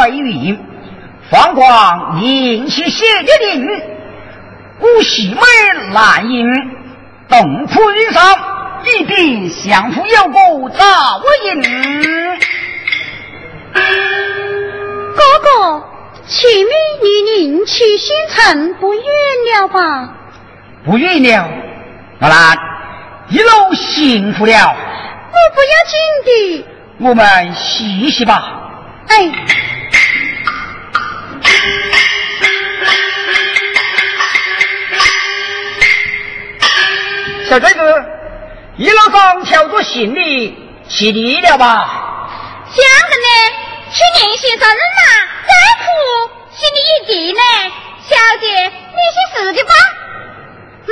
[0.00, 0.58] 中的快运，
[1.30, 3.66] 方光引起写的令，
[4.78, 5.40] 故喜妹
[5.92, 6.46] 难迎，
[7.28, 8.22] 东铺云上，
[8.86, 10.84] 一定相夫有故早
[11.44, 11.62] 应。
[13.72, 15.84] 哥哥，
[16.26, 16.70] 前面
[17.02, 17.06] 你
[17.44, 19.02] 宁去新城不远
[19.52, 20.14] 了吧？
[20.84, 21.48] 不远了，
[22.20, 22.58] 阿兰，
[23.28, 24.52] 一路幸福了。
[24.52, 26.66] 我不要紧的，
[26.98, 28.49] 我们洗洗吧。
[39.90, 40.56] 上挑着行李
[40.88, 42.28] 去地了吧？
[42.70, 43.26] 想着呢，
[43.90, 45.02] 去联系人呐，
[45.46, 45.84] 再苦
[46.52, 47.40] 心里一地呢。
[48.08, 49.72] 小姐，你是死的吧？
[50.86, 50.90] 嗯。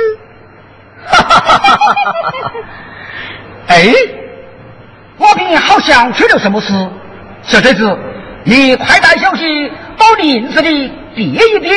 [1.07, 1.83] 哈哈哈哈
[2.41, 2.51] 哈！
[3.67, 3.93] 哎，
[5.17, 6.73] 我你好像出了什么事。
[7.43, 7.97] 小侄子，
[8.43, 11.68] 你快带小姐到林子里避一避。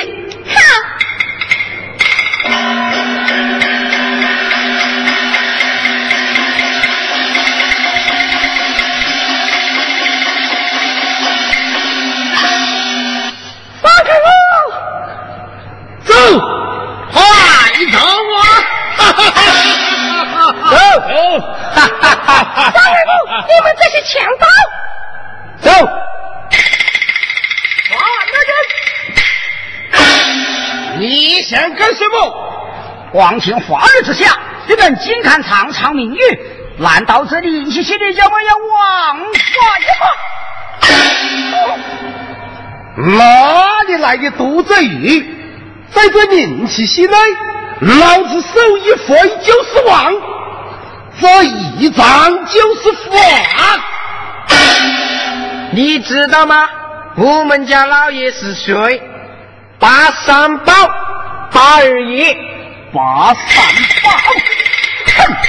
[33.12, 36.18] 皇亲化日之下，你们竟敢唱唱名誉？
[36.78, 39.56] 难道这里一些的叫我要王法
[40.00, 40.06] 吗？
[43.16, 45.22] 哪里来的杜子玉？
[45.90, 47.14] 在这灵气西内，
[47.80, 50.14] 老子手一挥就是王，
[51.20, 51.44] 这
[51.78, 53.10] 一掌就是法。
[55.72, 56.66] 你知道吗？
[57.16, 59.02] 我们家老爷是谁？
[59.78, 60.72] 八三宝，
[61.52, 62.34] 八二爷。
[62.92, 63.34] 把伞
[64.02, 64.10] 吧
[65.06, 65.42] 哼。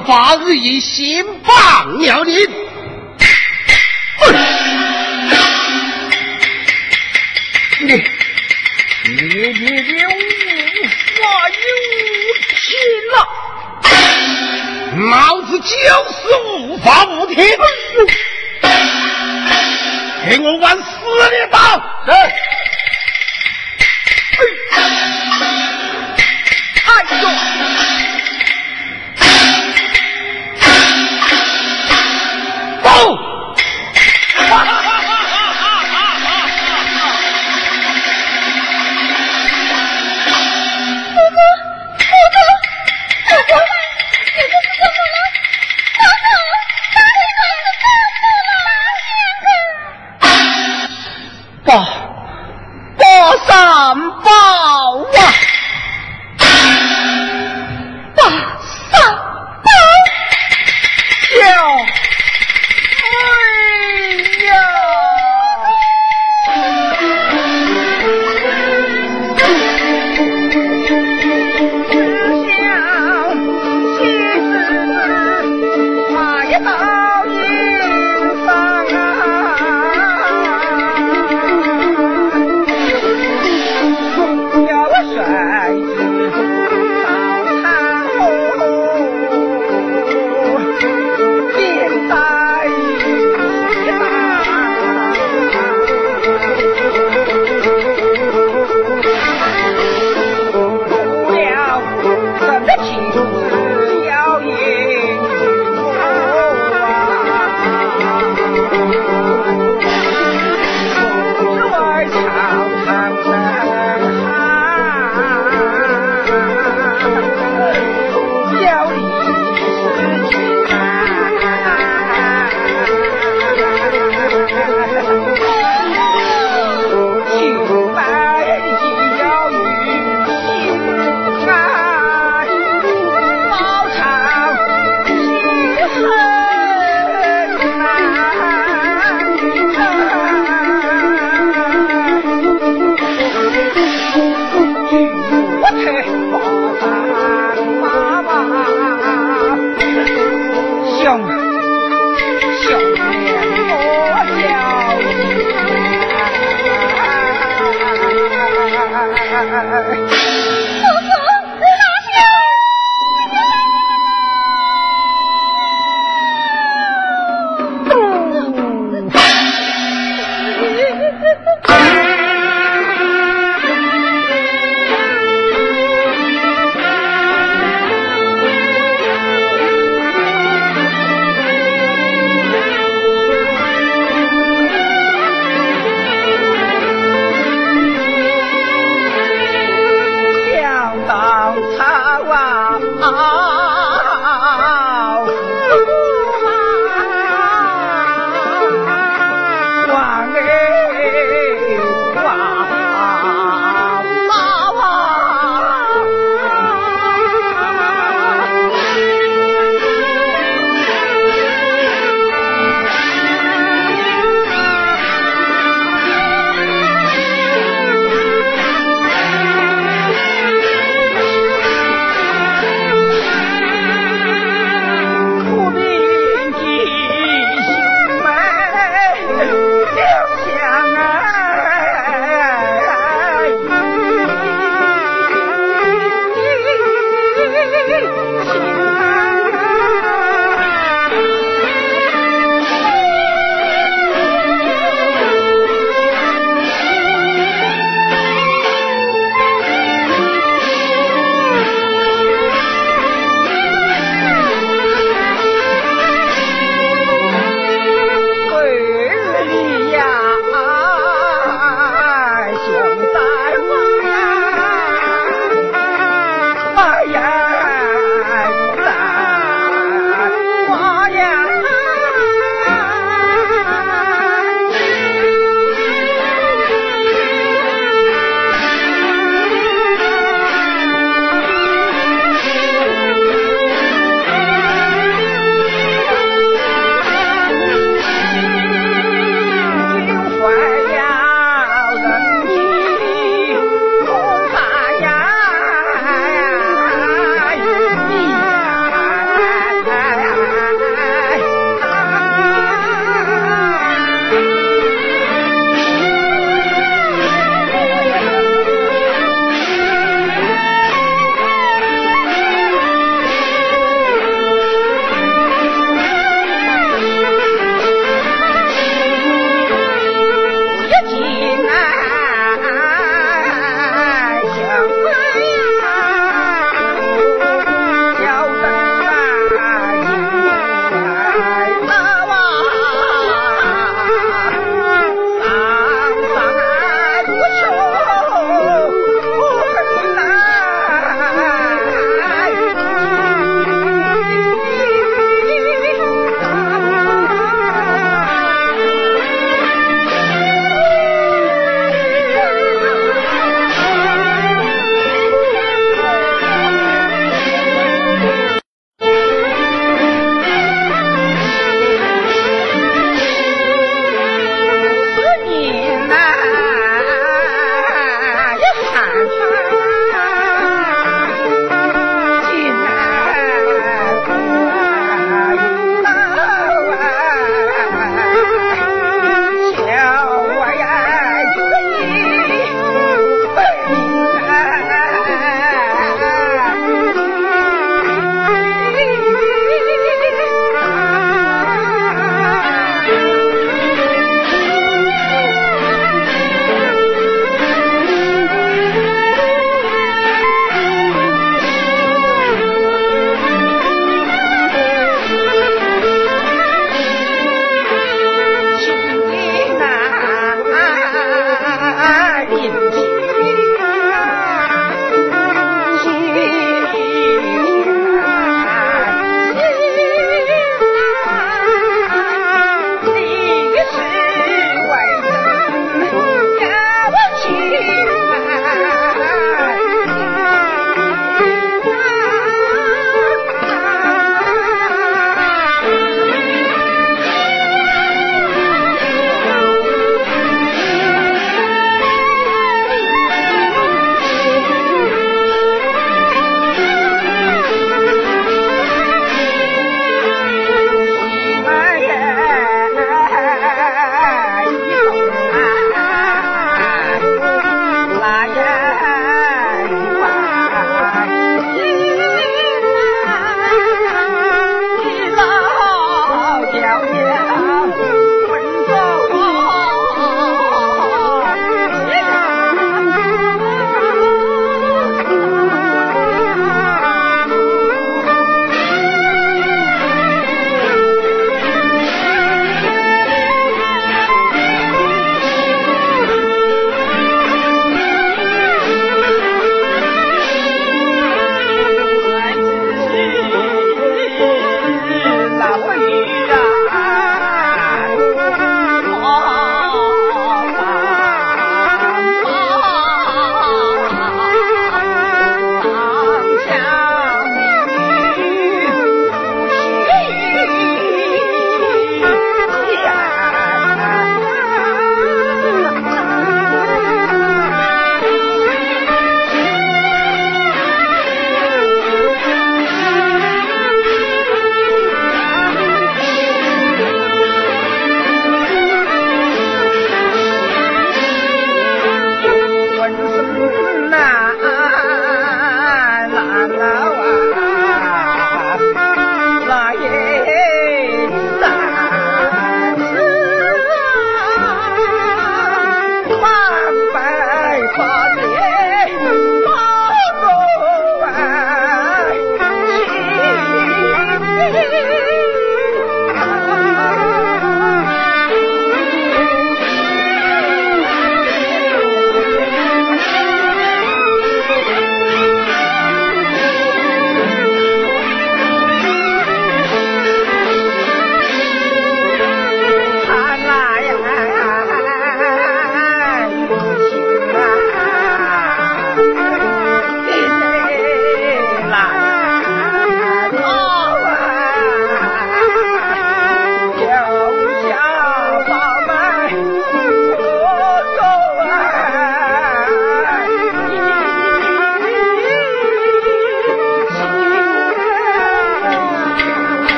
[0.00, 0.75] 八日一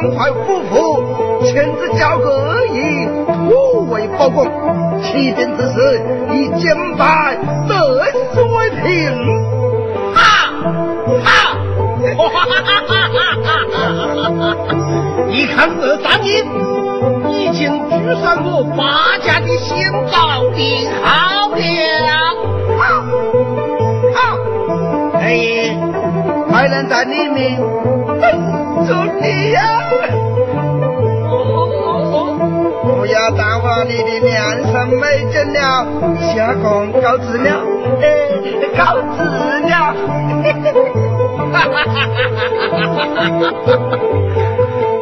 [0.00, 0.74] 将这帮派夫妇
[1.44, 2.24] 亲自交给
[2.72, 4.46] 以突围报功。
[5.02, 7.36] 起兵之时，以简白
[7.68, 7.74] 得
[8.34, 8.80] 胜为凭。
[10.14, 10.20] 好，
[11.24, 11.28] 好，
[12.16, 14.56] 哈哈哈哈哈哈！
[15.28, 16.44] 你看这张印，
[17.30, 21.58] 已经举上我八家的先宝定好了。
[22.78, 22.80] 好，
[24.14, 24.18] 好，
[25.18, 25.76] 哎，
[26.50, 27.58] 还能在里面
[28.90, 29.60] 等着你呀。
[32.82, 34.32] 不要淡化你的良
[34.64, 35.86] 辰美景了，
[36.34, 37.48] 下岗告辞了，
[38.02, 38.04] 哎，
[38.76, 38.80] 告
[39.14, 39.22] 辞
[39.68, 39.72] 了，
[41.36, 42.34] 哈哈哈哈哈
[42.66, 43.68] 哈哈哈哈！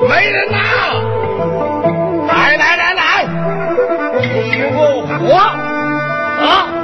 [0.08, 0.58] 没人呐，
[2.28, 3.02] 来来来来，
[4.22, 4.26] 与
[4.74, 4.78] 我
[5.08, 5.32] 喝
[6.44, 6.77] 啊！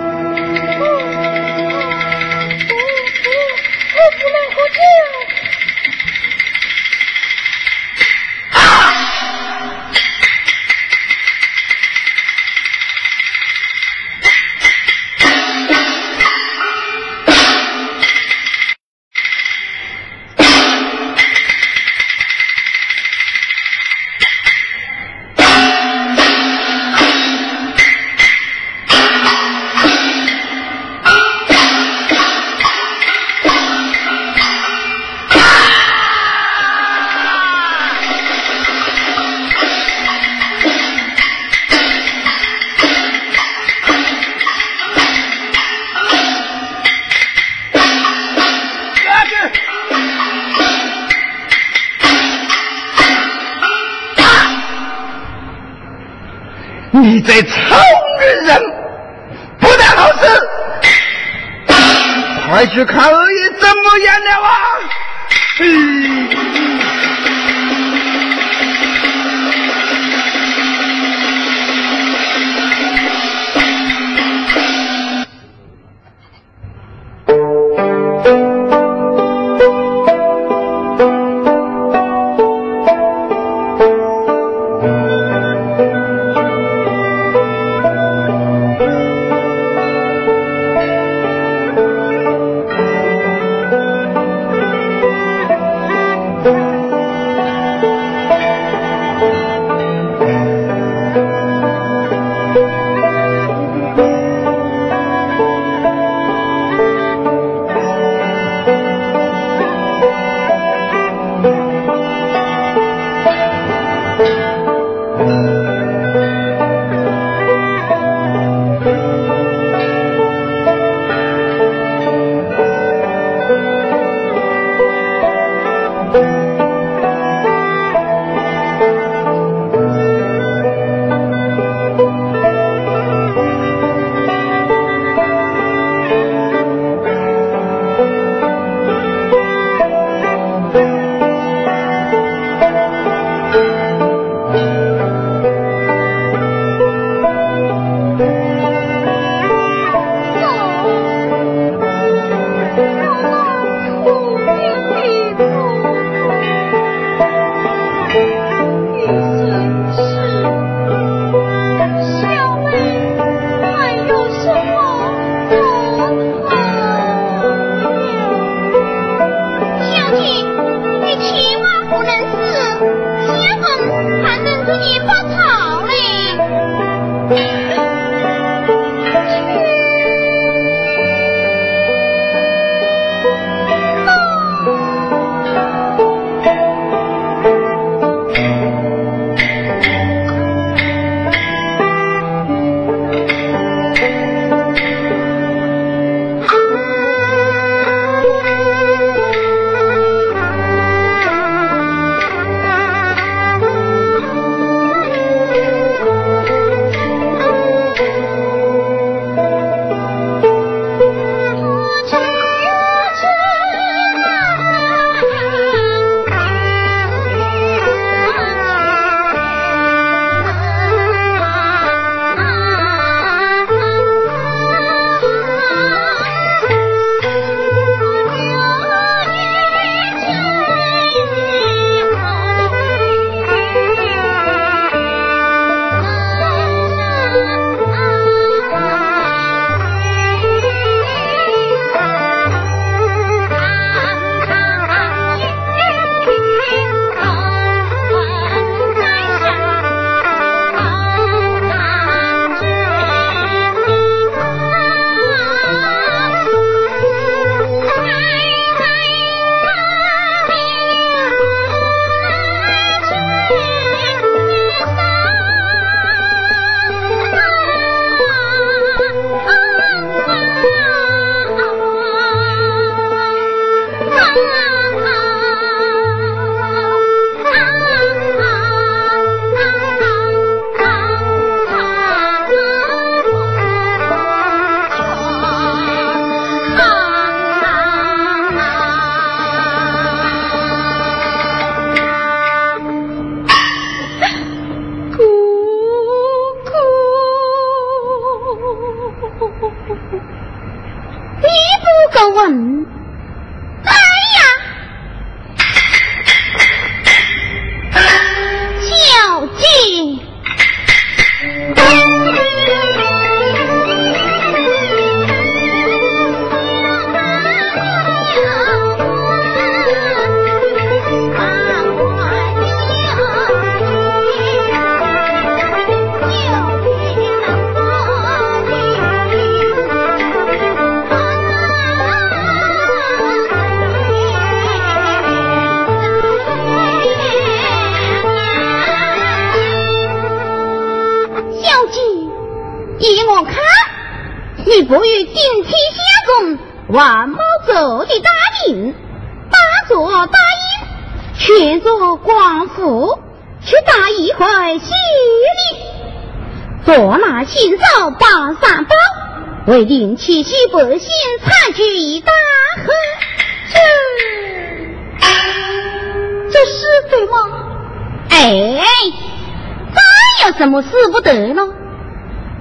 [371.24, 371.66] 得了？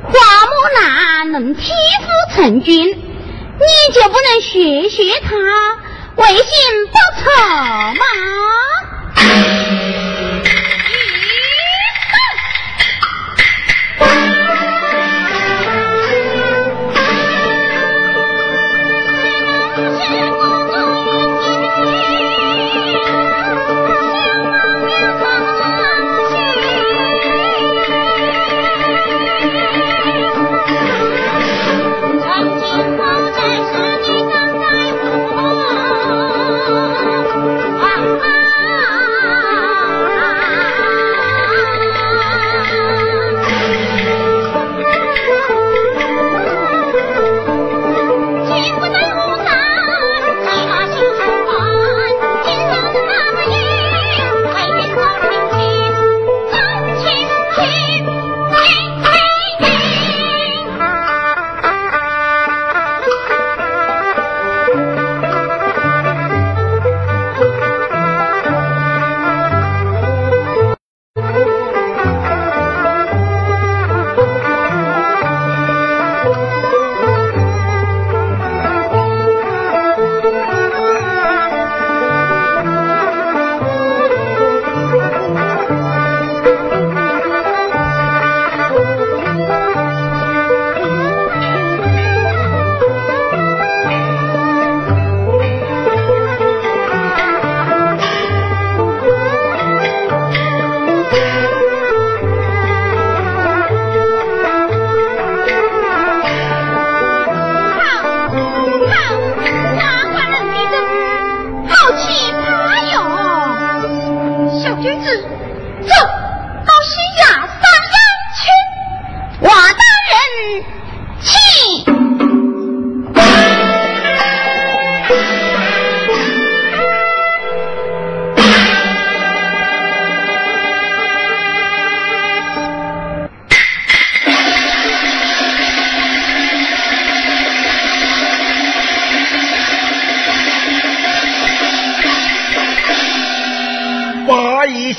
[0.05, 0.11] 花
[0.45, 0.51] 木
[0.81, 5.29] 兰能替父成军，你就不能学学她，
[6.15, 6.45] 为心
[6.91, 7.23] 报仇
[7.93, 8.03] 吗？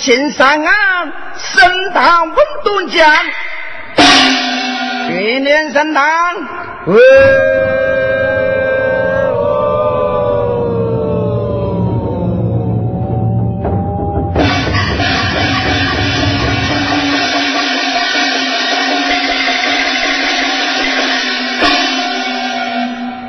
[0.05, 3.11] 新上岸，升堂稳顿将，
[5.09, 6.05] 训练升堂。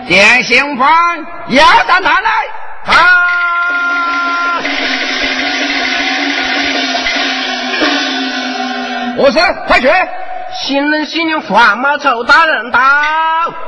[0.10, 2.30] 电信方要上堂来，
[2.94, 3.15] 啊！
[9.26, 9.88] 我是快去！
[10.54, 12.80] 新人新娘驸马丑大人到。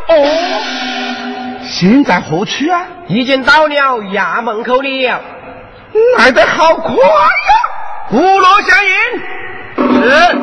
[0.07, 0.13] 哦，
[1.63, 2.85] 现在何处啊？
[3.07, 5.19] 已经到了衙门口了。
[6.19, 7.01] 来得好快呀！
[8.07, 8.91] 鼓锣相应。
[10.03, 10.36] 是。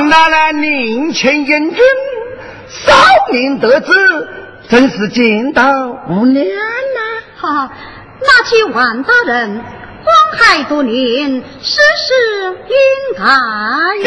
[0.00, 1.78] 王奶奶年轻英俊，
[2.68, 2.90] 少
[3.30, 3.92] 年得志，
[4.66, 5.62] 真是见到
[6.08, 7.00] 无量呐！
[7.36, 7.70] 哈，
[8.22, 9.62] 那去王大人，
[10.02, 12.14] 光海多年，世事
[12.66, 12.74] 应
[13.18, 13.24] 该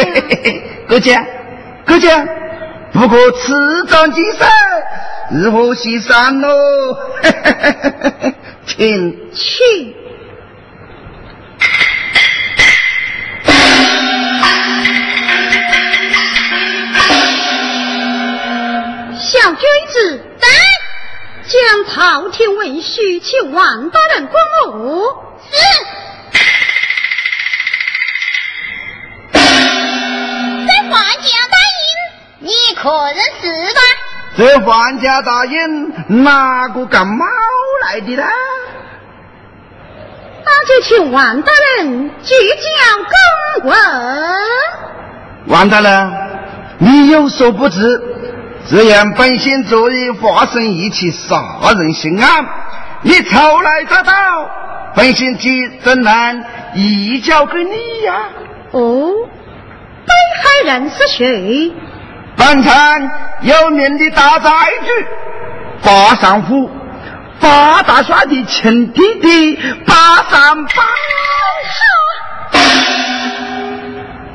[0.03, 0.23] 呀。
[0.87, 1.23] 哥姐，
[1.85, 2.09] 哥姐，
[2.91, 4.47] 不过此战精神，
[5.43, 6.49] 日后西山喽。
[8.65, 9.22] 请请。
[21.93, 24.39] 朝廷文书请王大人过
[24.73, 25.03] 目。
[25.51, 25.57] 是。
[30.65, 33.79] 这皇家大印，你可认识吧？
[34.35, 37.27] 这皇家大印哪个敢冒
[37.85, 38.23] 来的呢？
[40.43, 43.77] 那就请王大人即将公问。
[45.45, 46.11] 王大人，
[46.79, 48.09] 你有所不知。
[48.65, 51.35] 只言本县昨日发生一起杀
[51.77, 52.45] 人刑案，
[53.01, 54.11] 你初来乍到，
[54.95, 56.43] 本县即怎能
[56.73, 58.13] 移交给你呀？
[58.71, 59.11] 哦，
[60.05, 61.73] 被害人是谁？
[62.35, 63.11] 本城
[63.41, 64.49] 有名的大宅
[64.81, 66.69] 主八上府
[67.39, 69.55] 八大帅的亲弟弟
[69.85, 70.71] 八三八。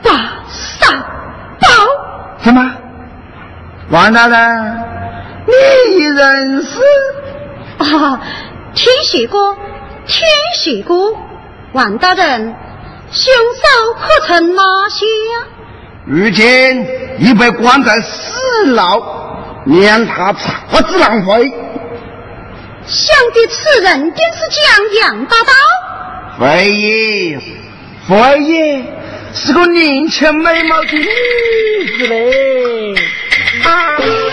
[0.04, 0.10] 八
[0.48, 1.00] 三
[1.58, 1.66] 宝？
[2.44, 2.72] 什么？
[3.90, 4.84] 王大人，
[5.46, 6.78] 你认识？
[7.78, 8.20] 啊，
[8.74, 9.56] 听说过，
[10.06, 11.18] 听说过。
[11.72, 12.54] 王大人，
[13.10, 15.06] 凶手可曾哪些？
[16.04, 16.86] 如今
[17.18, 19.00] 已被关在死牢，
[19.64, 21.50] 免他差子浪费。
[22.86, 25.52] 想必此人定是江洋大盗。
[26.38, 27.38] 非也，
[28.06, 28.84] 非也，
[29.32, 31.04] 是个年轻美貌的女
[31.86, 32.94] 子嘞。
[33.64, 34.27] 啊。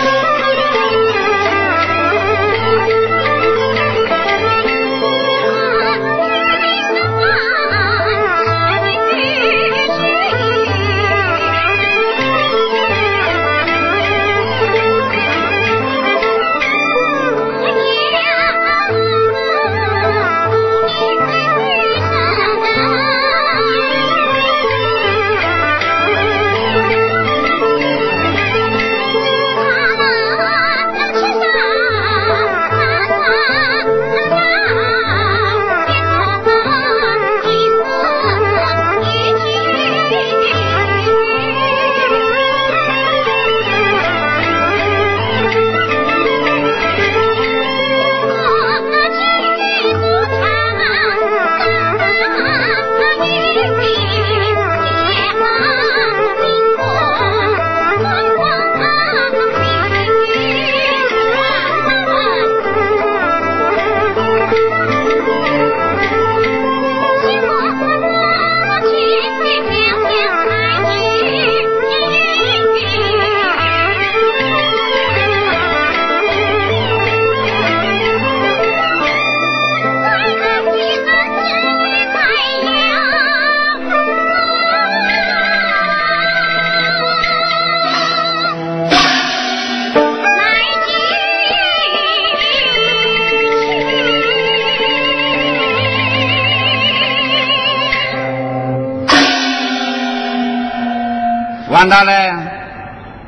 [101.75, 102.47] 王大人，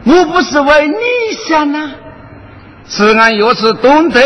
[0.05, 0.95] 我不是为你
[1.49, 1.91] 想呐，
[2.87, 4.21] 此案若是懂得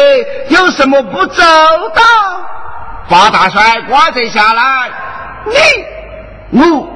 [0.50, 1.42] 有什么不周
[1.96, 2.04] 到，
[3.10, 4.92] 把大帅挂罪下来，
[6.52, 6.88] 你我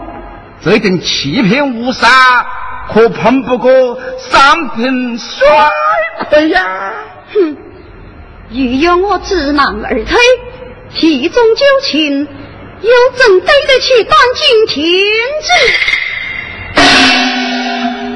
[0.63, 2.45] 这等欺骗无杀，
[2.93, 5.47] 可碰不过三品帅
[6.29, 6.93] 魁呀！
[7.33, 7.57] 哼，
[8.51, 10.15] 欲要我知难而退，
[10.93, 12.27] 替中九卿，
[12.81, 14.85] 又怎对得起当今天
[15.41, 16.04] 子？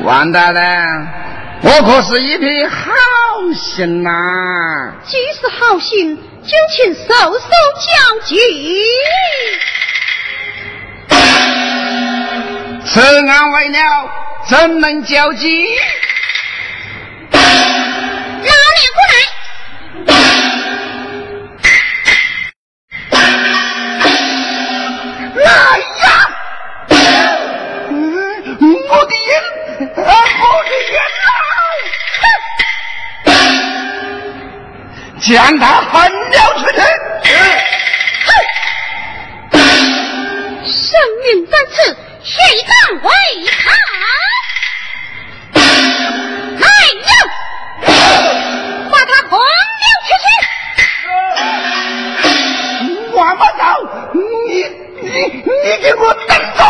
[0.10, 1.08] 王大人，
[1.62, 2.84] 我可是一片好
[3.54, 4.92] 心呐！
[5.06, 7.48] 既是好心，就请速速
[7.86, 7.92] 交
[8.26, 8.36] 接。
[12.88, 14.10] 此案为了，
[14.50, 15.48] 怎能交接？
[35.22, 36.78] 将他狠了出去！
[40.66, 42.36] 生命在此，谁
[42.68, 42.72] 敢
[43.04, 43.10] 违
[43.64, 43.72] 抗？
[46.60, 46.68] 来
[47.00, 47.12] 人，
[48.92, 49.44] 把他轰了
[50.08, 50.10] 出
[53.06, 53.08] 去！
[53.16, 53.64] 王八刀，
[54.14, 54.20] 你。
[55.02, 56.28] 你你给我等
[56.58, 56.62] 着！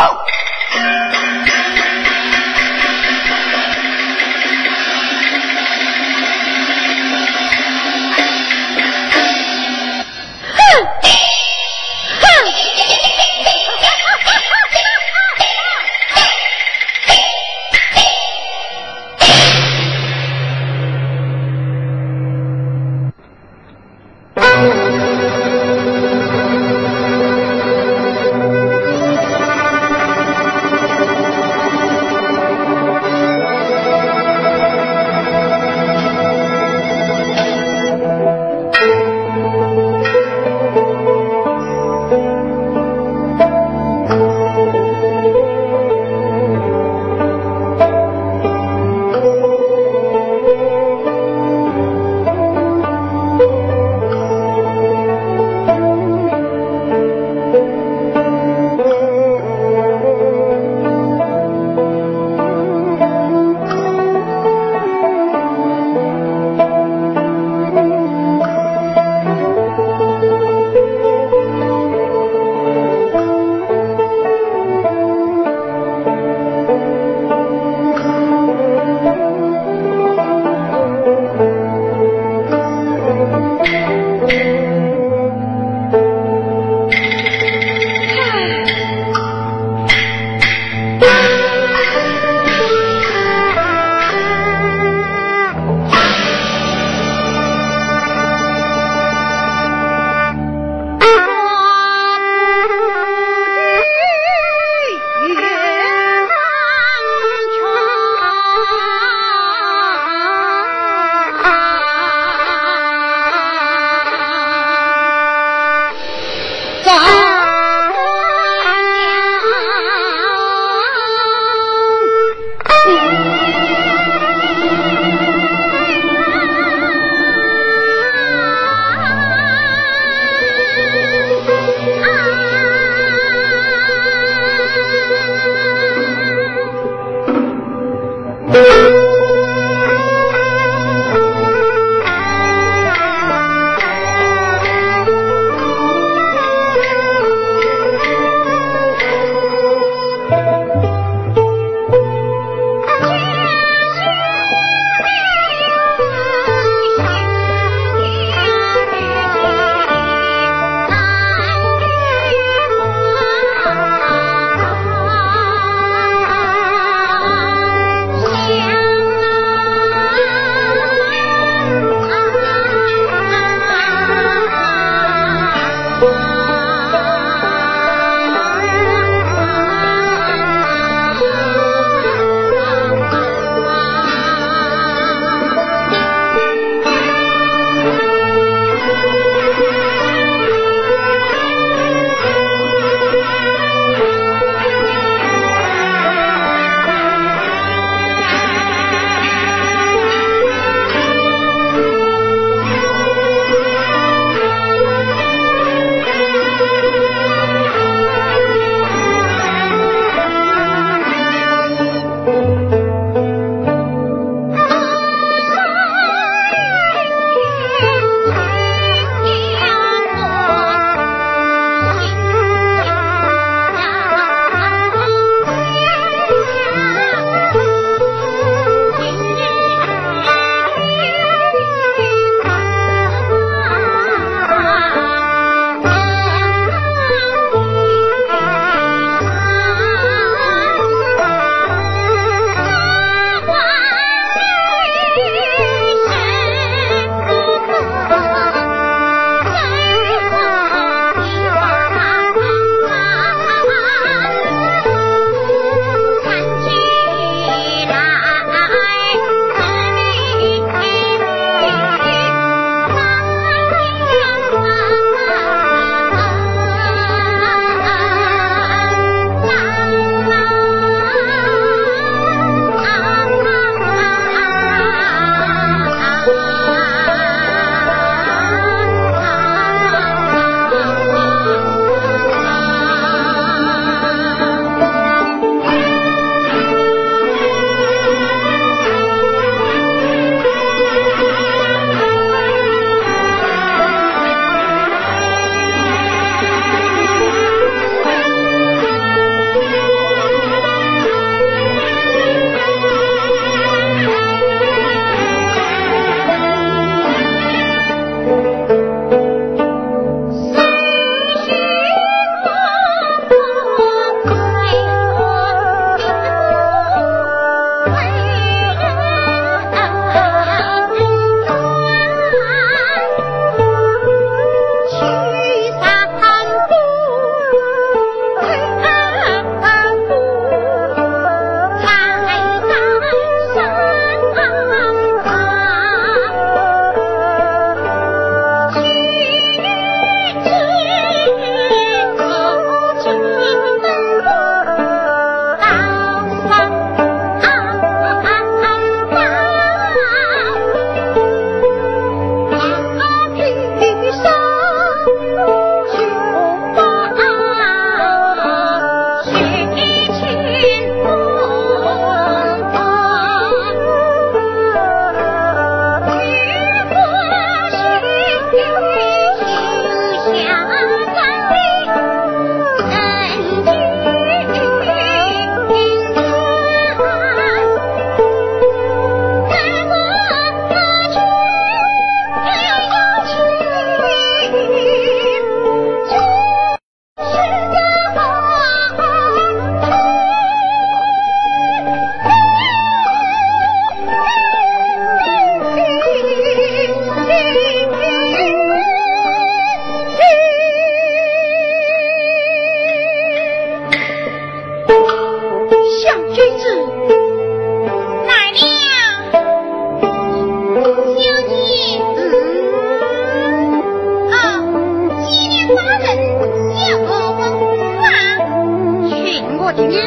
[419.70, 420.01] 我今天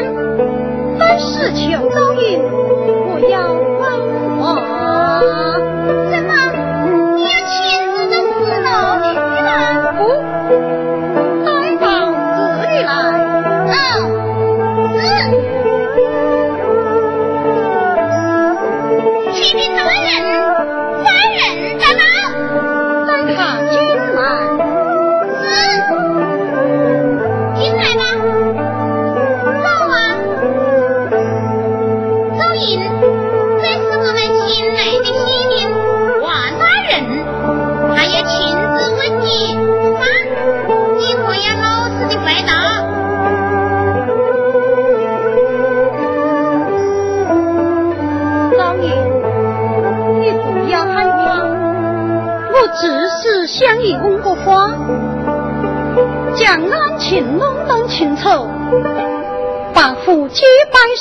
[0.98, 2.36] 凡事求遭遇
[3.06, 3.71] 不要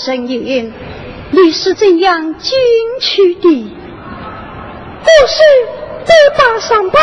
[0.04, 0.74] 声音，
[1.32, 2.60] 你是怎样进
[3.00, 3.72] 去的？
[5.04, 5.44] 不是
[6.06, 7.00] 被八三宝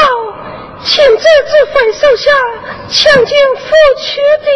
[0.83, 2.31] 亲自指挥手下
[2.89, 3.67] 抢进府
[3.99, 4.49] 去的。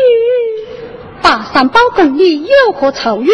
[1.22, 3.32] 八三宝跟你有何仇怨？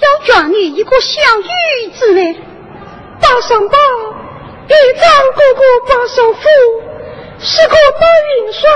[0.00, 2.36] 要抓你一个小女子呢？
[3.20, 3.78] 八三宝，
[4.68, 6.40] 一丈哥哥八三虎
[7.38, 8.70] 是个大元帅，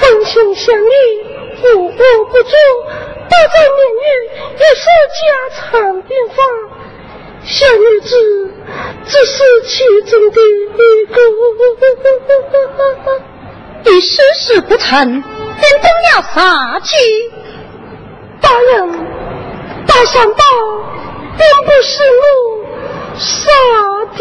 [0.00, 0.86] 风情相依，
[1.76, 1.92] 无恶
[2.26, 2.52] 不作。
[3.28, 4.06] 大在命运
[4.58, 4.84] 也是
[5.14, 5.20] 家
[5.56, 5.62] 常
[6.02, 6.38] 便饭，
[7.44, 8.08] 小女子
[9.06, 9.36] 只是
[9.66, 9.72] 其
[10.10, 11.16] 中的一个。
[13.86, 16.96] 你事事不成，便动了杀气。
[18.40, 18.72] 大人，
[19.86, 20.42] 大山宝
[21.36, 22.22] 并不是我
[23.16, 23.50] 杀
[24.16, 24.18] 的。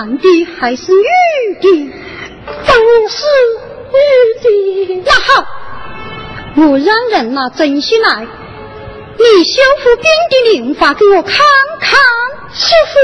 [0.00, 0.24] 男的
[0.58, 1.02] 还是女
[1.60, 1.92] 的？
[2.46, 3.26] 当然是
[3.92, 5.02] 女的。
[5.04, 5.44] 那好，
[6.56, 8.26] 我让人拿真心来，
[9.18, 11.36] 你修复兵的灵法给我看
[11.80, 12.00] 看。
[12.50, 12.98] 师傅，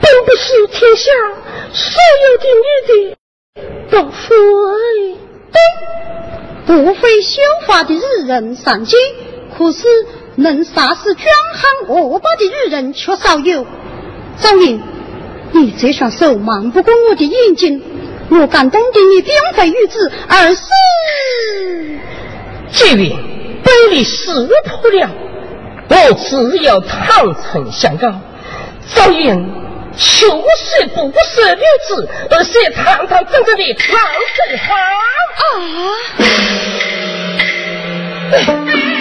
[0.00, 1.12] 并不是天下
[1.72, 3.16] 所有的女的
[3.92, 4.10] 都会。
[5.52, 5.60] 对，
[6.66, 8.96] 不会修法的日人上街，
[9.56, 9.86] 可是
[10.34, 13.64] 能杀死壮汉恶霸的女人却少有。
[14.40, 14.80] 赵云，
[15.52, 17.82] 你这双手瞒不过我的眼睛，
[18.30, 20.62] 我感动的你并非玉子，而是
[22.70, 23.10] 这位
[23.64, 25.10] 被你识破了，
[25.88, 28.12] 我只有坦诚相告。
[28.94, 29.50] 赵云，
[29.96, 33.88] 求是不是女子，而是堂堂正正的唐
[34.36, 34.68] 正汉。
[35.38, 35.42] 啊！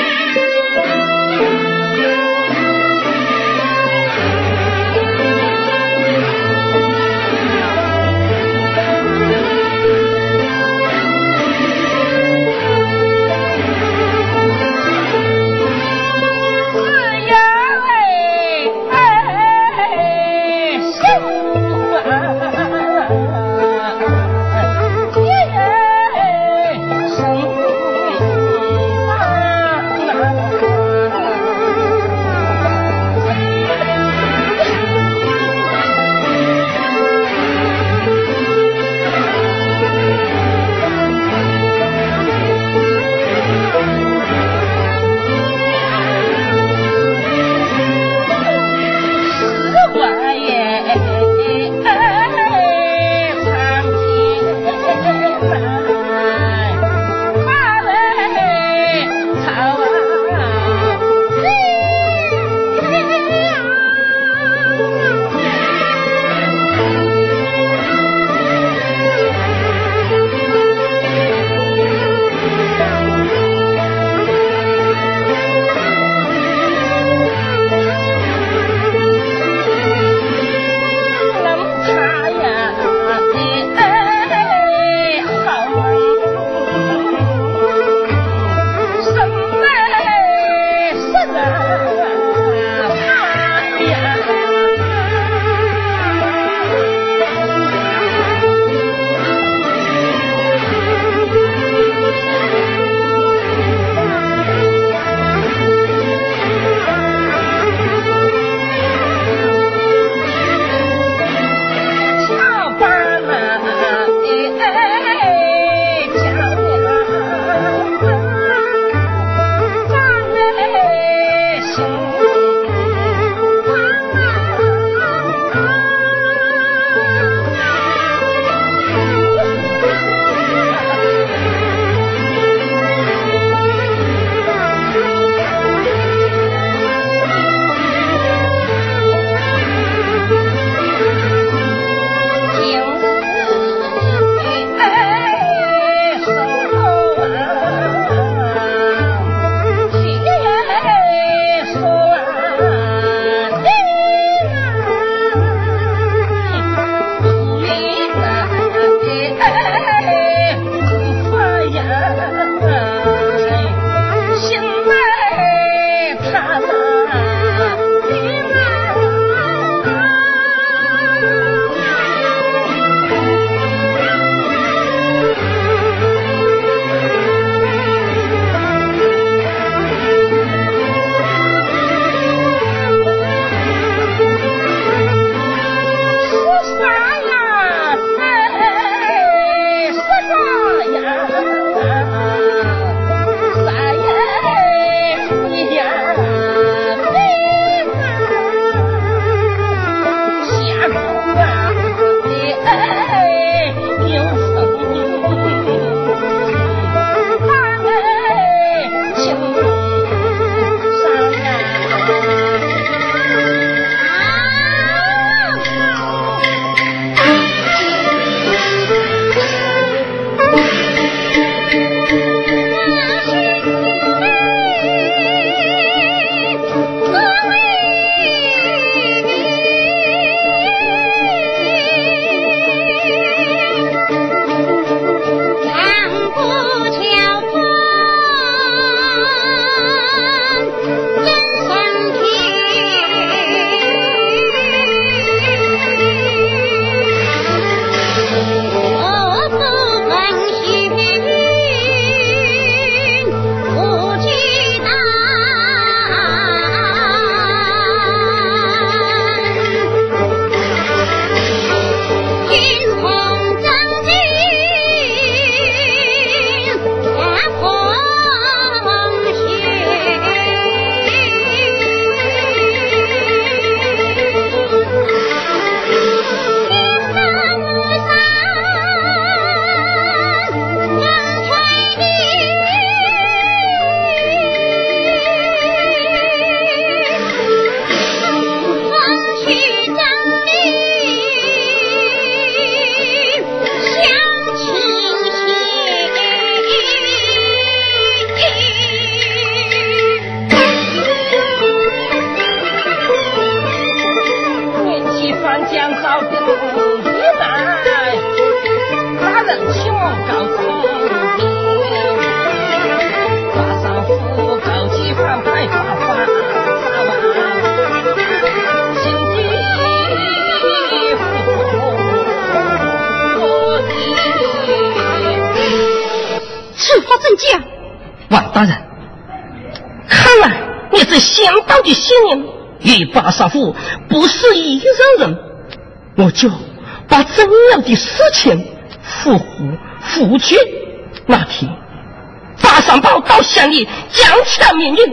[343.57, 345.03] 宝到乡里讲起了命令，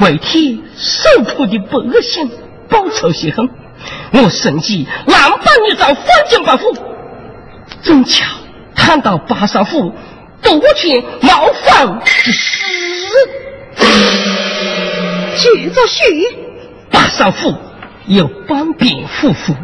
[0.00, 2.30] 为替受苦的百姓
[2.68, 3.48] 报仇雪恨，
[4.12, 6.76] 我甚至难办一招反将报复，
[7.82, 8.26] 正巧
[8.74, 9.94] 看到八少府。
[10.42, 12.66] 多情冒犯之事，
[15.36, 16.06] 接着说，
[16.90, 17.54] 八少府
[18.06, 19.54] 有半边夫妇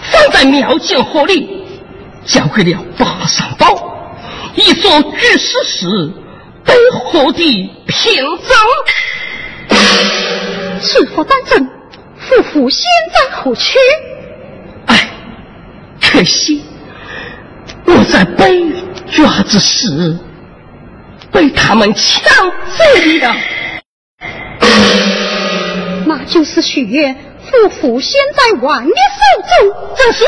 [0.00, 1.64] 放在庙前河里，
[2.24, 3.96] 交给了八上宝，
[4.56, 5.86] 以做举事时
[6.64, 8.56] 被何的凭证。
[10.80, 11.68] 此佛当真？
[12.18, 12.82] 夫妇现
[13.12, 13.78] 在何去？
[14.86, 15.10] 哎，
[16.00, 16.64] 可惜
[17.86, 18.72] 我在被
[19.10, 20.18] 抓之时。
[21.32, 22.84] 被他们抢走
[23.22, 23.34] 了，
[26.06, 27.12] 那就是许愿
[27.42, 28.94] 夫妇现在王爷手
[29.42, 30.24] 中，正是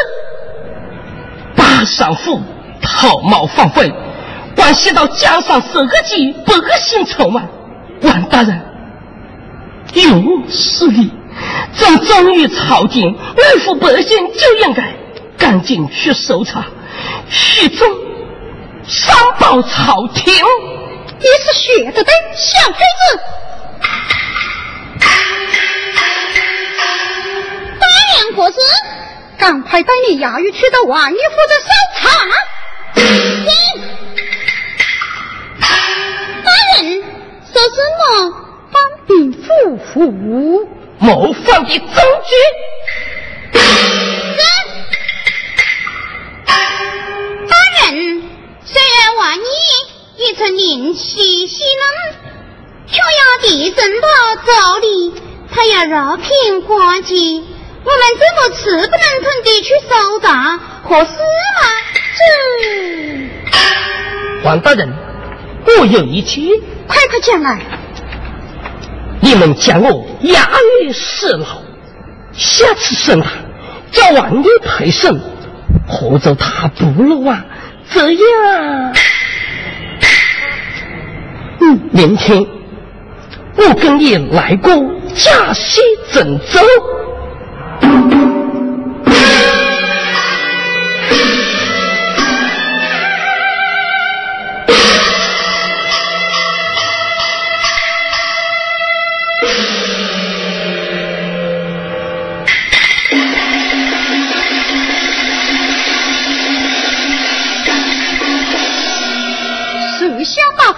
[1.55, 2.43] 大少妇
[2.83, 3.93] 逃冒放飞，
[4.57, 7.43] 关系到江上十个级百姓筹码。
[8.03, 8.61] 王大人，
[9.95, 11.13] 有势力，
[11.79, 14.97] 正忠于朝廷，维护百姓就应该
[15.39, 16.65] 赶紧去搜查，
[17.29, 17.89] 许忠
[18.87, 20.35] 上报朝廷。
[21.19, 23.19] 你是学的的小黑子，
[27.81, 28.59] 大娘何事？
[29.39, 32.09] 赶快带你衙役去到王爷府的搜查。
[32.95, 33.53] 大
[37.57, 38.05] 说什么？
[38.71, 38.77] 方
[39.07, 39.47] 禀夫
[39.79, 39.89] 妇，
[40.99, 42.31] 谋反的证据。
[47.49, 48.23] 大人，
[48.63, 49.41] 虽然王爷。
[50.19, 51.85] 一曾灵气稀能，
[52.87, 54.09] 却要地震到
[54.47, 55.15] 这里，
[55.55, 57.15] 他要饶平关节，
[57.85, 61.17] 我们怎么吃不能吞地去搜查，合适吗？
[63.53, 63.55] 这，
[64.43, 64.91] 王大人，
[65.67, 66.49] 我有一句，
[66.87, 67.61] 快快讲来。
[69.21, 70.49] 你们将我押
[70.83, 71.63] 于死牢，
[72.33, 73.31] 下次审他，
[73.91, 75.21] 叫王爷陪审，
[75.87, 77.45] 或者他不落啊，
[77.91, 78.95] 这样。
[81.91, 82.47] 明天
[83.57, 84.73] 我跟你来过
[85.15, 85.81] 假戏
[86.13, 86.39] 郑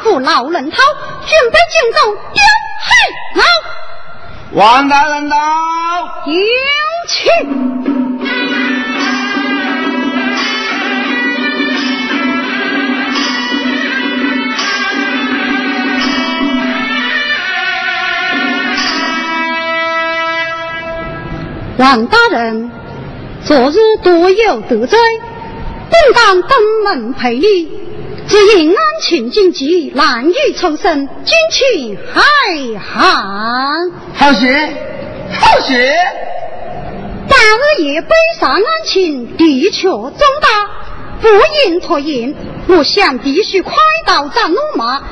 [0.09, 0.18] 州。
[0.20, 0.76] 老人头
[1.26, 1.98] 准备进走，
[2.32, 2.43] 丢
[2.80, 2.90] 嘿
[3.35, 3.44] 老，
[4.52, 5.36] 王大人到，
[6.26, 6.32] 有
[7.06, 7.30] 请。
[21.76, 22.70] 王大人，
[23.44, 24.98] 昨日多有得罪，
[25.90, 27.77] 本当登门赔礼。
[28.28, 32.20] 只因安情紧急，难以抽身，军情害
[32.78, 33.90] 寒。
[34.14, 34.68] 好些，
[35.32, 35.94] 好些。
[37.26, 40.48] 大二爷背上安庆的确重大，
[41.22, 41.28] 不
[41.66, 42.34] 应拖延。
[42.68, 43.72] 我想必须快
[44.06, 45.02] 刀斩乱麻，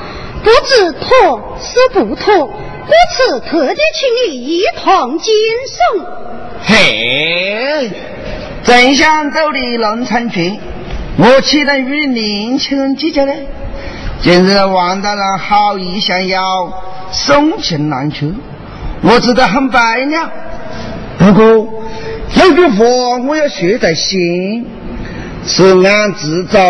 [0.44, 5.34] 不知妥是不妥，故此特地请你一同监
[5.66, 6.05] 送。
[6.66, 7.90] 嘿，
[8.62, 10.52] 正想走的龙城去。
[11.18, 13.32] 我岂能与年轻人计较呢？
[14.20, 16.70] 今日王大人好意相邀，
[17.10, 18.26] 送情难却，
[19.02, 20.30] 我知道很白了。
[21.18, 22.84] 不过有句话
[23.26, 24.66] 我要说在心，
[25.47, 26.60] 是俺自早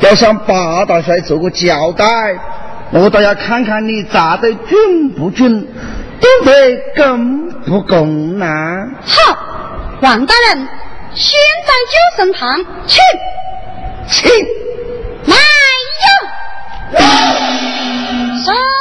[0.00, 2.04] 要向八大帅做个交代，
[2.90, 5.66] 我倒要看看你查得准不准，
[6.20, 8.46] 懂得公不公呢！
[9.02, 9.38] 好，
[10.02, 10.68] 王大人，
[11.14, 13.00] 先在就升堂去。
[14.10, 14.30] 请，
[15.26, 15.36] 来
[18.46, 18.77] 哟！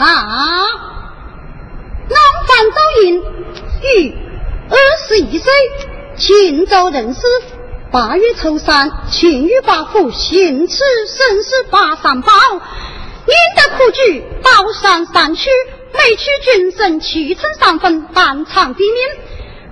[0.00, 0.66] 他。
[2.08, 3.22] 南方赵寅，
[3.82, 4.14] 于
[4.70, 5.52] 二十一岁，
[6.16, 7.20] 秦州人士。
[7.92, 15.50] 八月初三，秦于八府行刺生死八三宝，引得苦举宝山三区，
[15.92, 19.02] 每区均胜七成三分，当场毙命。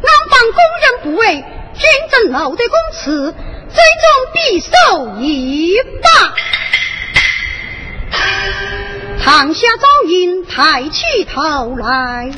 [0.02, 6.34] 南方工人不为，军政漏得公辞，最终必受一把。
[9.24, 12.30] 堂下赵英抬起头来，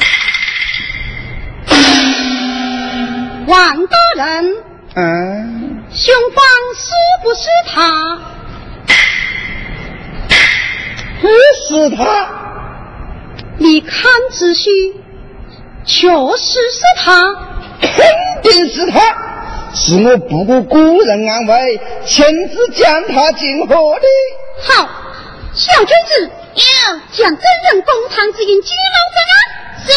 [3.47, 4.57] 王大人，
[4.95, 6.45] 嗯，凶犯
[6.75, 6.93] 是
[7.23, 8.19] 不是他？
[11.21, 11.29] 不
[11.69, 12.29] 是他，
[13.59, 14.71] 你看仔细，
[15.85, 17.35] 确实是他，
[17.81, 19.01] 肯定是他，
[19.75, 24.07] 是我不顾故人安危，亲自将他进河的。
[24.63, 24.89] 好，
[25.55, 26.63] 小君子，要
[27.13, 29.35] 将真人公堂之印揭露在案。
[29.87, 29.89] 是。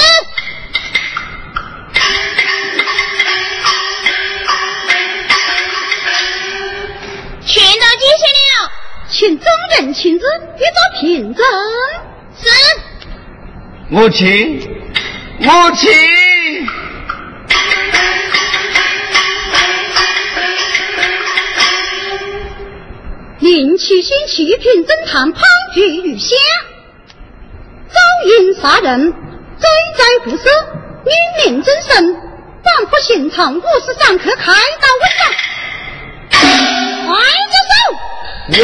[7.46, 8.24] 全都记下
[8.64, 8.72] 了，
[9.10, 9.46] 请众
[9.78, 10.26] 人亲自
[10.58, 11.46] 一做凭证。
[12.42, 12.48] 是。
[13.92, 14.70] 我去，
[15.40, 15.88] 我去。
[23.44, 25.44] 林七星七品侦探判
[25.76, 26.34] 决如下：
[27.92, 28.00] 赵
[28.30, 30.48] 云杀人，罪在不赦，
[31.04, 31.12] 殒
[31.44, 32.16] 命真神，
[32.64, 35.28] 反复刑场五十三克，开刀问斩。
[37.06, 37.20] 快
[37.52, 37.76] 着手！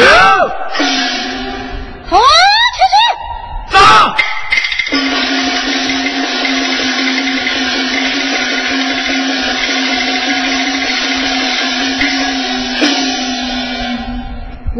[2.08, 2.96] 拖出去！
[3.70, 3.76] 走。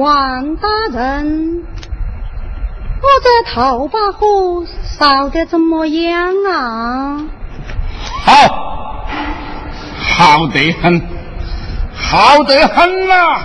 [0.00, 1.62] 王大人，
[3.02, 4.64] 我这头把火
[4.98, 7.26] 烧得怎么样啊？
[8.24, 8.32] 好，
[9.98, 11.06] 好得很，
[11.94, 13.42] 好得很啊！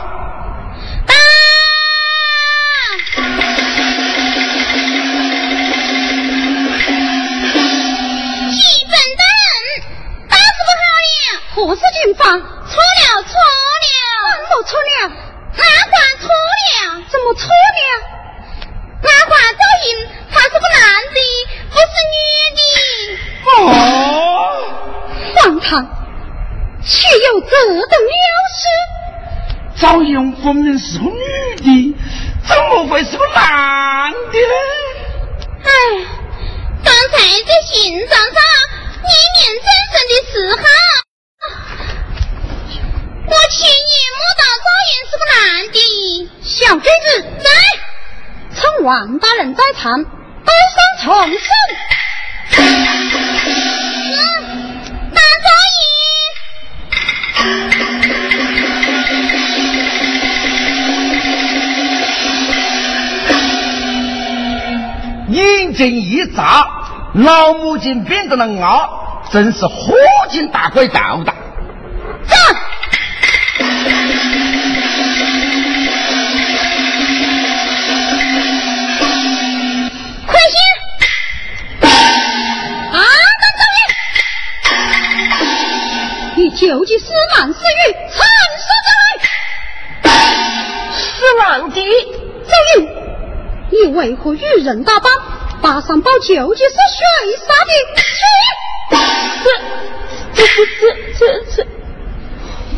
[8.48, 8.56] 一
[8.86, 9.28] 笨蛋，
[10.30, 11.20] 打死不好了！
[11.54, 12.24] 何事警方？
[12.40, 14.00] 错了，错了，
[14.40, 15.35] 怎么错了？
[15.58, 17.82] 那话错了，怎么错了？
[19.02, 19.88] 那话赵英
[20.32, 20.84] 他是个男
[21.14, 21.18] 的，
[21.70, 22.16] 不是女
[22.56, 22.60] 的。
[23.46, 23.50] 哦，
[25.36, 25.70] 荒唐！
[26.84, 26.92] 岂
[27.26, 27.50] 有这
[27.88, 28.14] 等妙
[28.56, 28.64] 事？
[29.78, 31.96] 赵勇分明是个女的，
[32.48, 34.54] 怎么会是个男的呢？
[35.64, 35.70] 哎，
[36.84, 37.14] 刚才
[37.44, 38.34] 在刑场上
[39.04, 40.64] 你念真神的时候，
[43.28, 45.42] 我亲眼目睹赵云是个男
[45.74, 45.78] 的。
[46.44, 47.08] 小坠子
[47.44, 47.50] 来，
[48.56, 51.48] 趁王大人在场，带上重审。
[54.12, 54.18] 嗯，
[55.12, 55.48] 大赵
[65.30, 65.36] 云。
[65.36, 66.68] 眼睛一眨，
[67.16, 68.88] 老母亲变成了鸭，
[69.32, 69.96] 真是火
[70.30, 71.34] 警大鬼到达。
[72.28, 72.38] 站！
[86.56, 87.06] 究竟是
[87.36, 87.94] 男是女？
[88.10, 88.18] 阐
[88.64, 88.88] 述出
[90.04, 90.10] 来！
[90.94, 91.04] 是
[91.38, 91.76] 男的，
[92.48, 92.88] 赵云，
[93.72, 95.12] 你为何与人打扮？
[95.62, 97.04] 八三宝究竟是谁
[97.46, 97.72] 杀的？
[97.98, 98.24] 去！
[99.44, 99.46] 这
[100.34, 100.82] 这不这
[101.18, 101.22] 这
[101.56, 101.58] 这，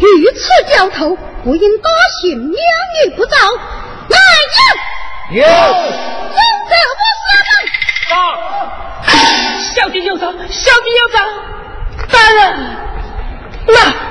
[0.02, 0.40] 如此
[0.74, 1.90] 教头，不应大
[2.22, 2.60] 刑两
[3.06, 3.38] 女不早。
[4.10, 4.18] 来
[4.56, 4.60] 人！
[5.38, 5.52] 有，正
[6.70, 8.18] 者不杀啊！
[9.76, 11.20] 小弟有招，小弟有招，
[12.10, 12.38] 大人，
[13.68, 14.07] 那。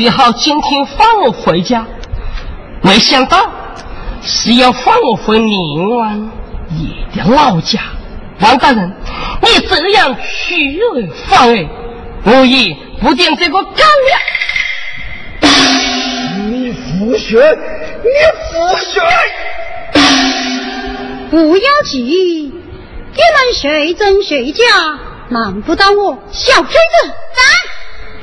[0.00, 1.84] 你好今天放我回家，
[2.80, 3.52] 没想到
[4.22, 6.32] 是要放我回宁王
[6.70, 6.88] 爷
[7.22, 7.80] 的老家。
[8.40, 8.90] 王大人，
[9.42, 11.68] 你这样虚伪放而，
[12.24, 15.48] 无疑不点这个干了。
[16.48, 18.08] 你胡说，你
[18.40, 19.02] 胡说！
[21.28, 22.50] 不要急，你
[23.12, 24.64] 们谁真谁假，
[25.28, 27.12] 难不倒我小坠子。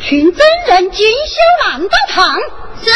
[0.07, 2.39] 群真人精修兰到堂。
[2.81, 2.89] 是。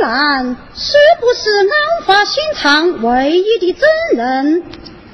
[0.00, 4.62] 兰是不是案发现场唯一的证人？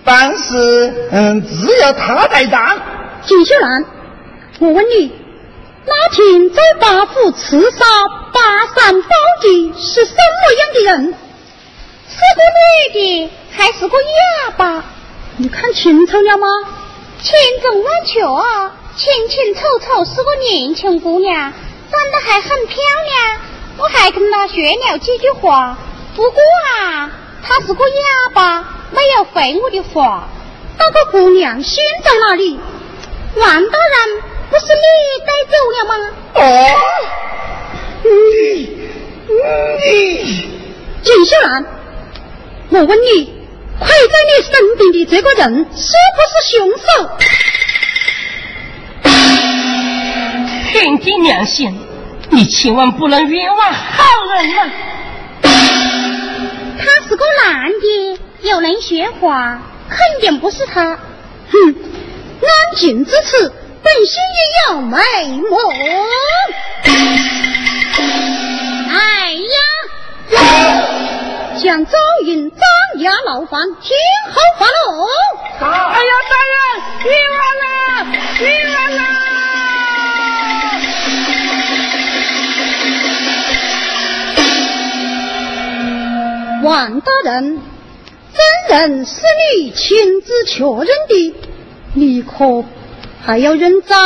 [0.05, 2.79] 但是，嗯，只有他在场。
[3.25, 3.85] 锦绣兰，
[4.61, 5.13] 我问你，
[5.85, 7.85] 那天在八府刺杀
[8.33, 9.09] 八山宝
[9.43, 11.15] 的是什么样的人？
[12.09, 14.85] 是个女的还是个哑巴？
[15.39, 16.47] 你看清楚了吗？
[17.21, 18.21] 千真万确，
[18.97, 21.53] 清清楚楚是个年轻姑娘，
[21.91, 23.41] 长得还很漂亮。
[23.79, 25.77] 我还跟他说了几句话，
[26.15, 26.41] 不过
[26.81, 27.11] 啊，
[27.43, 30.29] 他是个哑巴，没有回我的话。
[30.79, 32.59] 那个姑娘现在哪里？
[33.37, 34.81] 王大人，不是你
[35.27, 35.95] 带走了吗？
[36.35, 36.41] 哦，
[38.03, 38.09] 你
[39.85, 39.91] 你，
[41.03, 41.65] 金秀兰，
[42.71, 43.35] 我问你，
[43.79, 46.87] 跪在你身边的这个人是不是凶手？
[50.73, 51.86] 天地良心，
[52.31, 54.05] 你千万不能冤枉好
[54.35, 54.71] 人啊！
[56.79, 60.99] 他是个男的，又能学话，肯定不是他。
[61.51, 61.75] 哼，
[62.43, 64.99] 安静之词，本心也有眉
[65.39, 65.57] 目。
[68.93, 69.57] 哎呀！
[71.63, 71.93] 将赵
[72.25, 72.61] 云张
[73.03, 73.99] 牙牢房，天
[74.31, 75.09] 后发落。
[75.61, 76.57] 哎呀，大人，
[77.05, 77.69] 冤枉啊，
[78.41, 78.45] 冤
[78.75, 79.01] 枉啊！
[86.67, 87.61] 王大人，
[88.35, 89.23] 真人是
[89.55, 91.35] 你亲自确认的，
[91.95, 92.65] 你可
[93.25, 93.97] 还要认账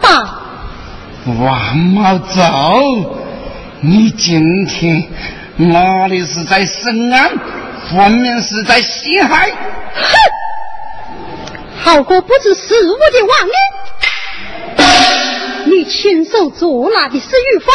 [0.00, 0.42] 吧？
[1.26, 2.40] 王茂走，
[3.80, 5.08] 你今天
[5.56, 7.32] 哪里是在审案，
[7.90, 9.50] 分明是在陷害！
[9.50, 10.14] 哼，
[11.82, 13.54] 好个不知时务的王爷。
[15.66, 17.74] 你亲手捉拿的是玉芳，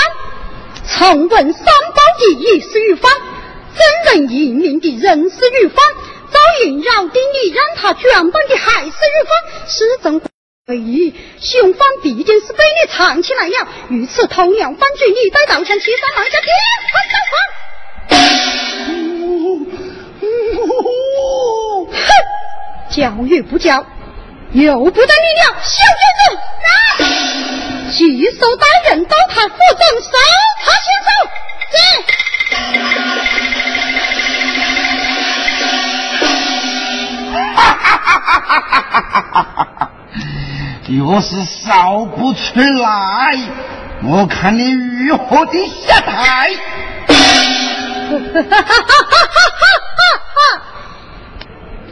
[0.88, 3.11] 重问三宝的也是玉芳。
[3.80, 5.77] 真人一名的人是玉芳，
[6.31, 9.31] 赵云饶定你，让他卷本的还是玉芳，
[9.68, 10.19] 是真
[10.68, 13.68] 怀疑凶犯毕竟是被你藏起来了。
[13.89, 16.47] 于此偷梁换柱，你带刀枪七三郎下天
[21.93, 21.95] 哼，
[22.91, 23.85] 教育不教，
[24.51, 25.07] 又不得你
[25.41, 26.22] 了，小侄子，
[26.65, 26.68] 来，
[27.93, 30.11] 举手带人到他府中搜
[30.65, 31.07] 查清楚。
[31.72, 31.77] 是。
[38.10, 39.91] 哈哈哈哈哈哈！
[40.88, 43.38] 若是烧不出来，
[44.03, 45.53] 我看你如何的
[45.86, 46.49] 下台！
[47.07, 47.14] 哈
[48.34, 49.14] 哈哈哈
[50.36, 50.40] 哈！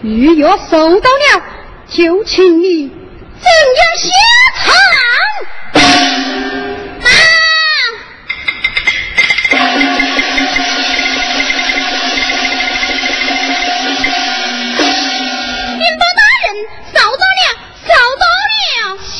[0.01, 1.43] 如若收到了，
[1.87, 3.45] 就请你怎
[3.77, 4.09] 样下
[4.55, 4.65] 场？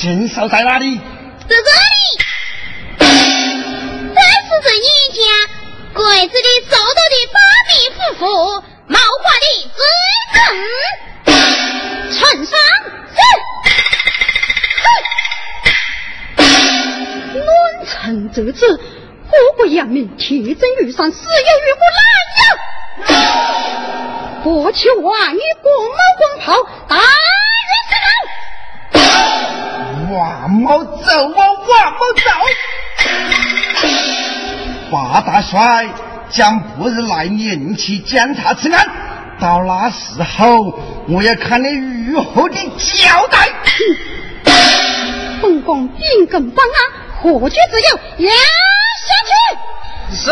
[0.07, 0.95] 禽兽在哪里？
[0.95, 1.03] 在
[1.49, 1.65] 这里。
[4.15, 5.19] 但是这一家，
[5.93, 8.23] 柜子里收到的八米夫妇，
[8.87, 9.83] 毛花的罪
[10.33, 10.39] 证，
[12.13, 12.55] 呈上
[13.11, 13.19] 是。
[17.33, 17.45] 乱
[17.85, 21.27] 臣折子，国国扬名，铁证如山，死有
[21.65, 23.19] 余不难呀！
[24.41, 27.11] 过去万一光帽光袍，大人是道。
[30.11, 32.21] 王某走，我王某走。
[34.91, 35.87] 八大帅
[36.29, 38.87] 将不日来领去检查此案，
[39.39, 40.73] 到那时候
[41.07, 41.67] 我要看你
[42.09, 43.49] 如何的交代。
[45.41, 46.79] 本宫定更帮啊，
[47.21, 47.99] 何惧自由？
[48.27, 48.31] 押
[49.05, 49.31] 下去。
[50.15, 50.31] 是。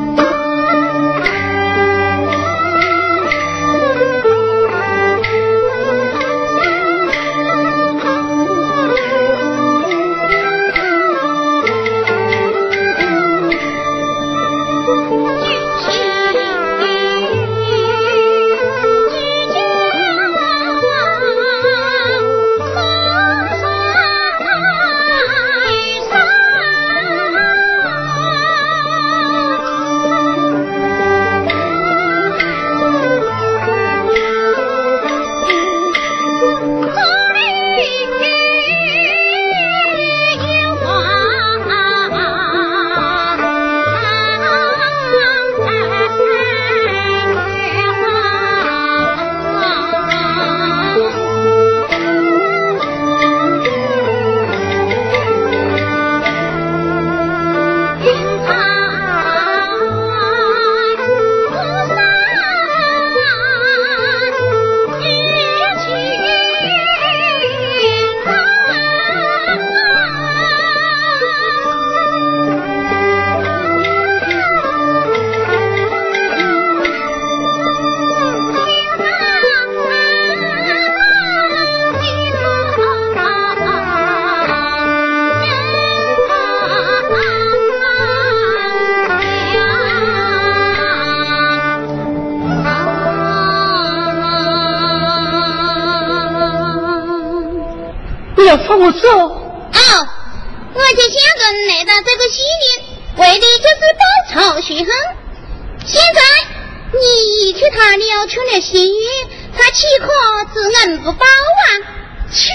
[112.31, 112.49] 去，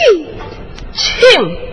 [0.94, 1.65] 去。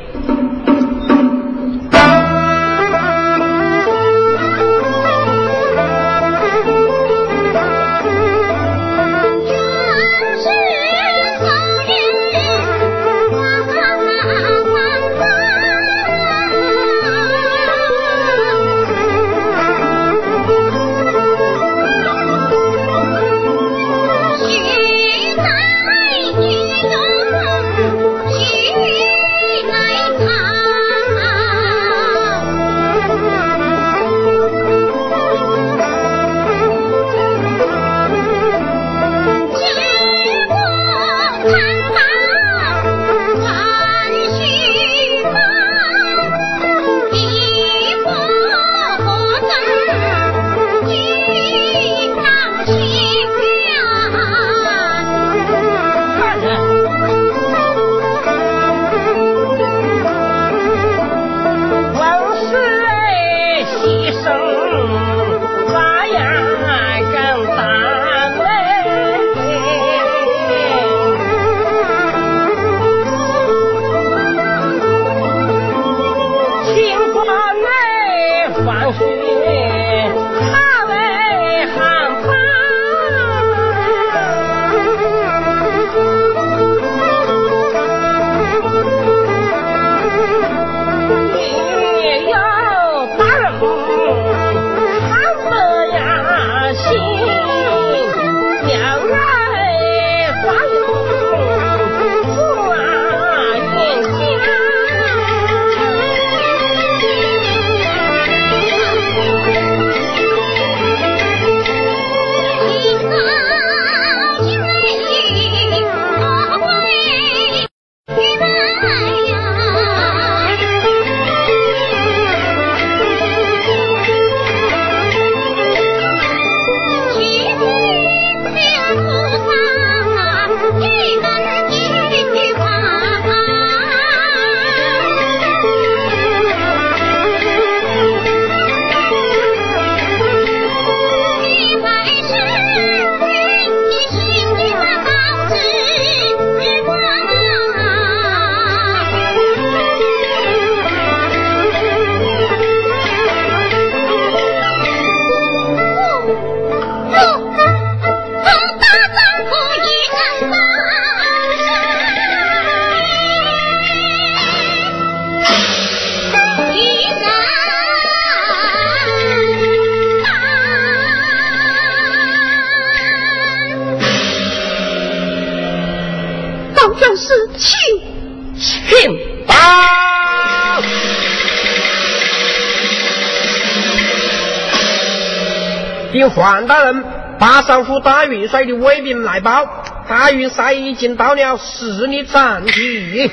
[187.64, 189.66] 八上府大元帅的卫兵来报，
[190.10, 193.32] 大元帅已经到了十里长堤。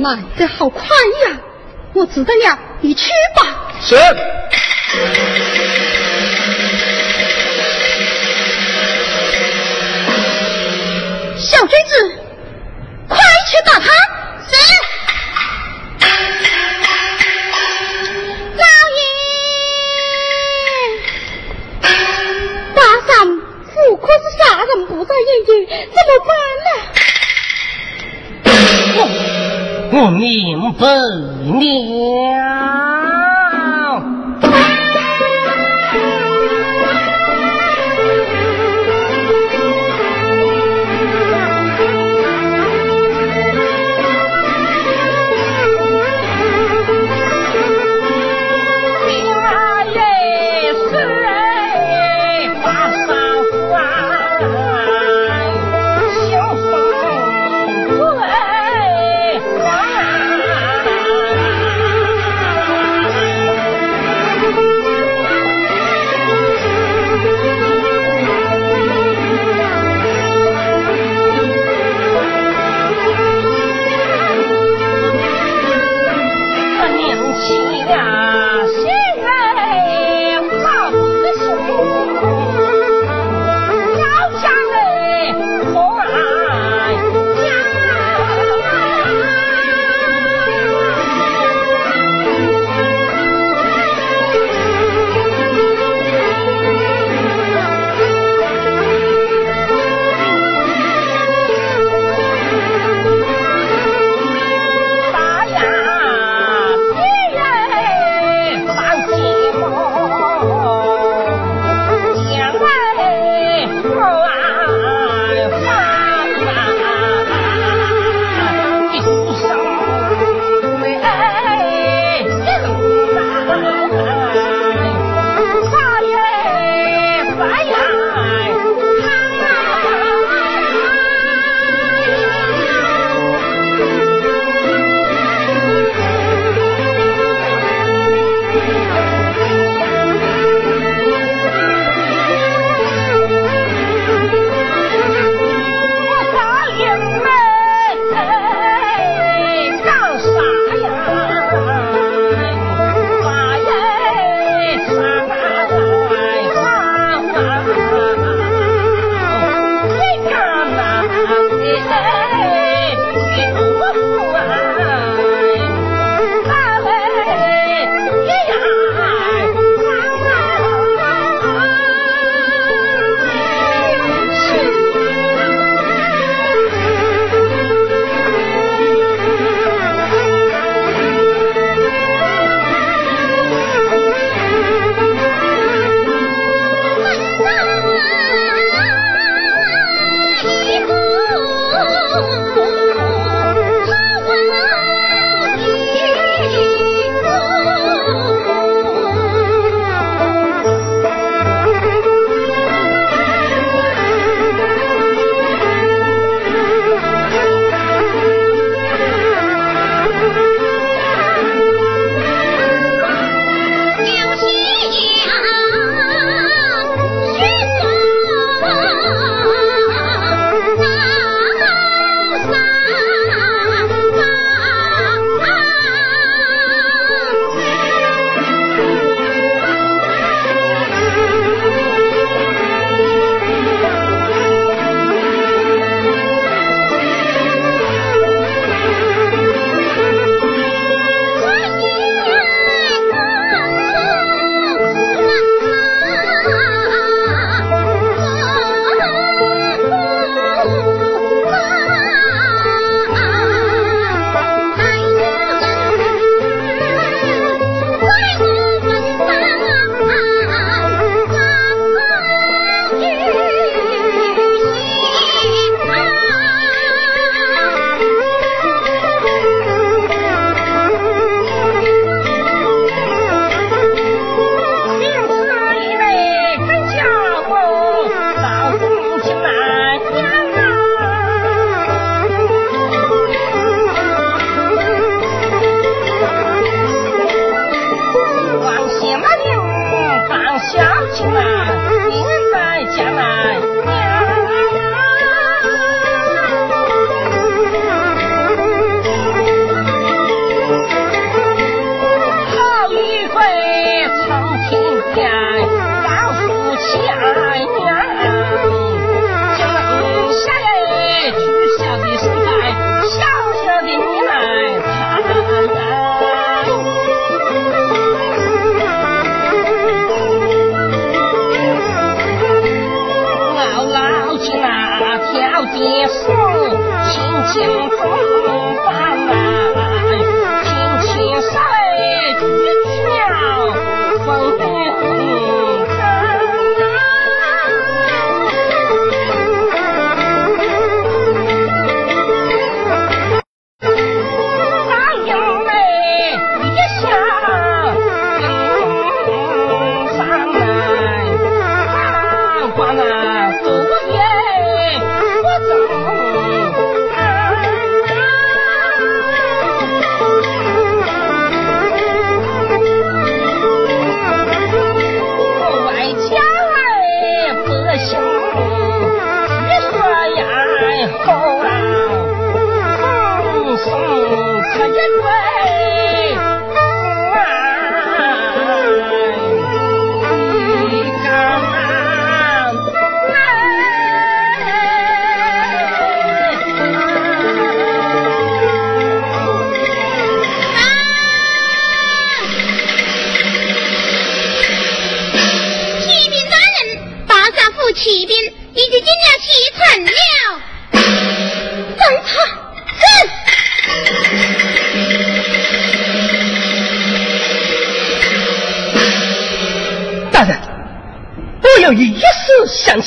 [0.00, 0.82] 来得好快
[1.26, 1.36] 呀！
[1.92, 3.70] 我知道了，你去吧。
[3.82, 3.94] 是。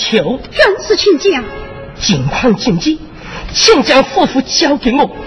[0.09, 1.43] 求正是请讲，
[1.99, 2.97] 近况紧急，
[3.53, 5.17] 请将夫妇交给我，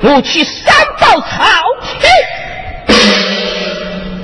[0.00, 1.26] 我去三报朝
[2.00, 2.08] 廷。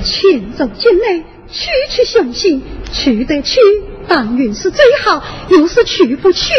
[0.03, 3.59] 请走进来，区区雄心，去得去，
[4.07, 6.51] 但愿是最好；又是去不去，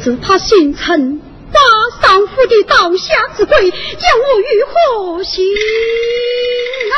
[0.00, 1.20] 只怕形成
[1.52, 1.58] 把
[2.00, 4.46] 丧夫的刀下之鬼，将我如
[5.16, 5.44] 何行
[6.92, 6.96] 啊？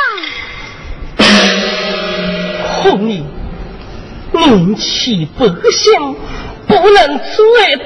[2.83, 3.25] 红你。
[4.31, 4.75] 名
[5.09, 6.15] 气不响，
[6.67, 7.77] 不能罪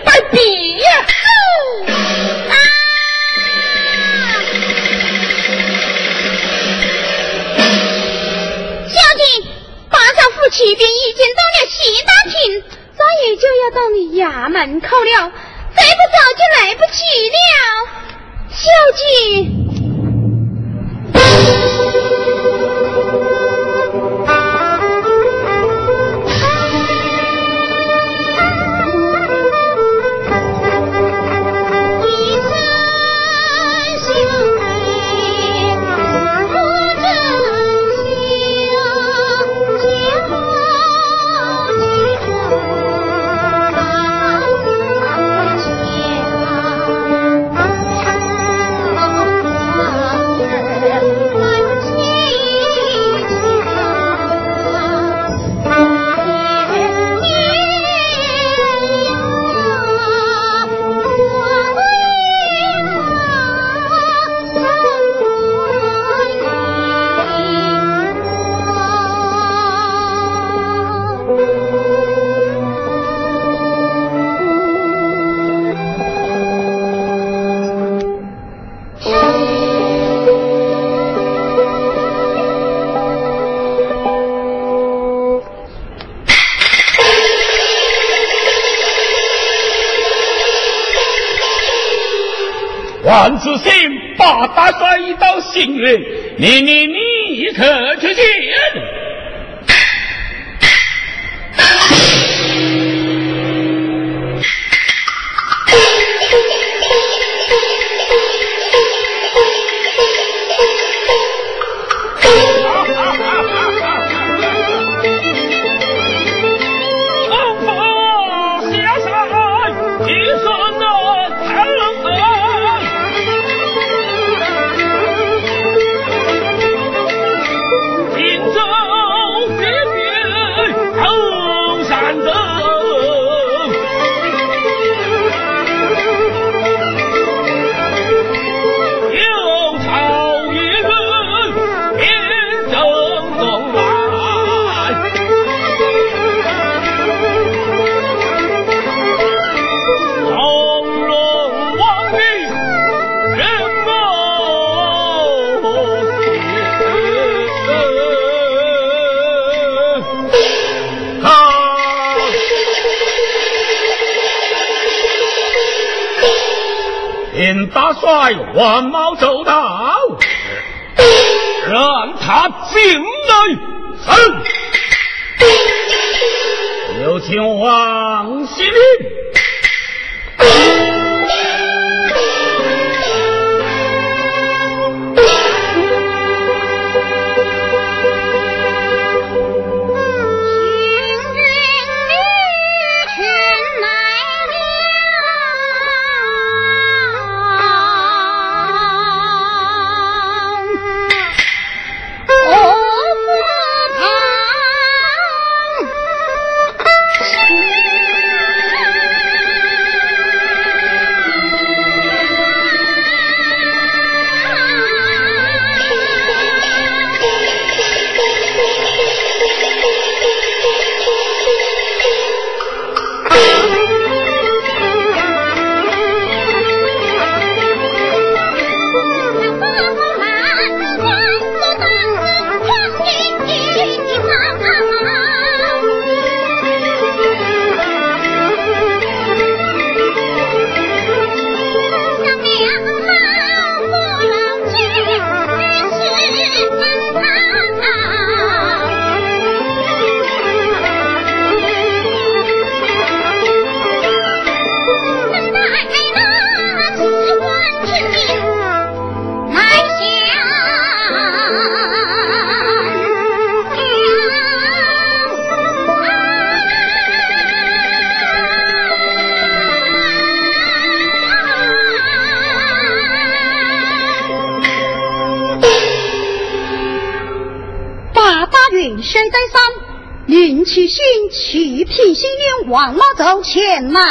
[95.66, 96.06] 命运，
[96.38, 97.03] 你你你。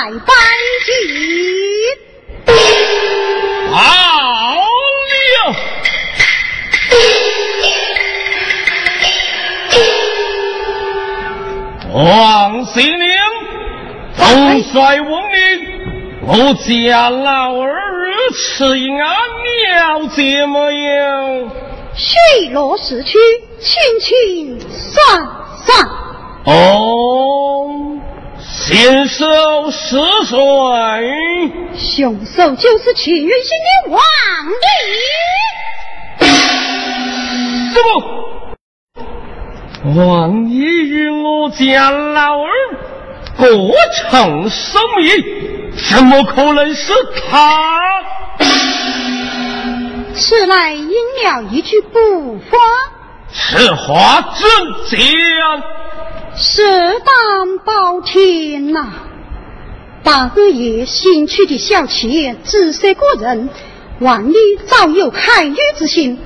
[0.02, 0.34] 前来拜
[0.84, 0.92] 见。
[3.70, 3.76] 好
[5.04, 5.54] 了，
[11.94, 12.90] 王司令，
[14.16, 15.40] 总帅闻命，
[16.26, 17.70] 我家老儿
[18.34, 19.08] 吃饮安
[19.68, 21.48] 了解没有？
[21.94, 23.18] 水落石出，
[23.60, 25.28] 轻轻算
[25.64, 25.86] 算。
[26.44, 26.91] 哦，
[29.02, 29.96] 先手是
[30.26, 30.36] 谁？
[31.76, 34.00] 凶手就是去云星的王
[34.62, 34.68] 爷。
[37.72, 37.84] 什么？
[39.96, 42.48] 王爷与我家老儿
[43.36, 43.44] 各
[43.96, 45.10] 成生命，
[45.90, 46.92] 怎么可能是
[47.28, 47.80] 他？
[50.14, 50.92] 此乃应
[51.24, 52.58] 了一句古话：
[53.32, 54.38] 此话怎
[54.88, 55.00] 讲？
[56.34, 56.62] 是
[57.00, 58.86] 胆包天呐！
[60.02, 63.50] 大哥爷新娶的小妾姿色过人，
[64.00, 64.36] 万里
[64.66, 66.18] 早有开女之心。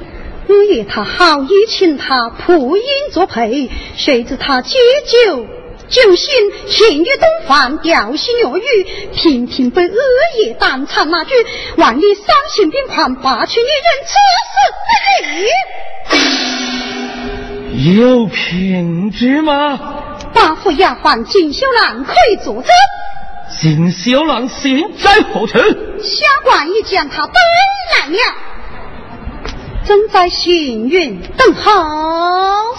[0.48, 5.44] 二爷他好意请他仆人作陪，谁知他借酒
[5.88, 6.34] 酒醒，
[6.68, 8.62] 情欲东泛，调戏若玉，
[9.12, 9.90] 频频被二
[10.38, 11.34] 爷当场那句
[11.76, 14.12] “万里伤心病狂，拔去女人，此
[14.52, 14.56] 死
[14.86, 16.75] 不语”。
[17.76, 19.78] 有凭据吗？
[20.32, 22.64] 八府丫鬟金秀兰可以作证。
[23.60, 25.58] 金秀兰现在何处？
[25.58, 27.32] 下官已将他带
[27.92, 28.18] 来了。
[29.84, 31.70] 正在行云等候，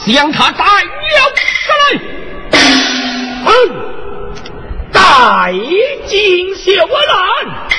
[0.07, 1.21] 将他带了
[1.61, 2.01] 上来。
[3.45, 3.51] 嗯，
[4.91, 5.53] 带
[6.07, 7.76] 金秀兰。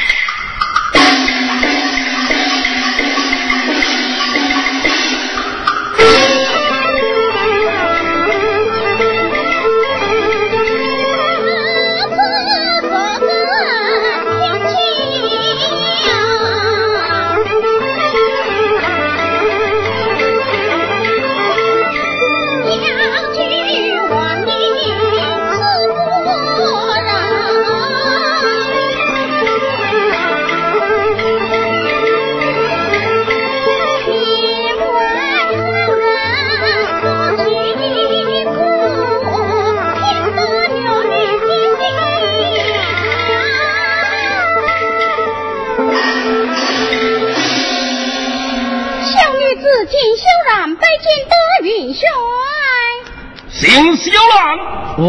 [53.60, 54.56] 金秀兰，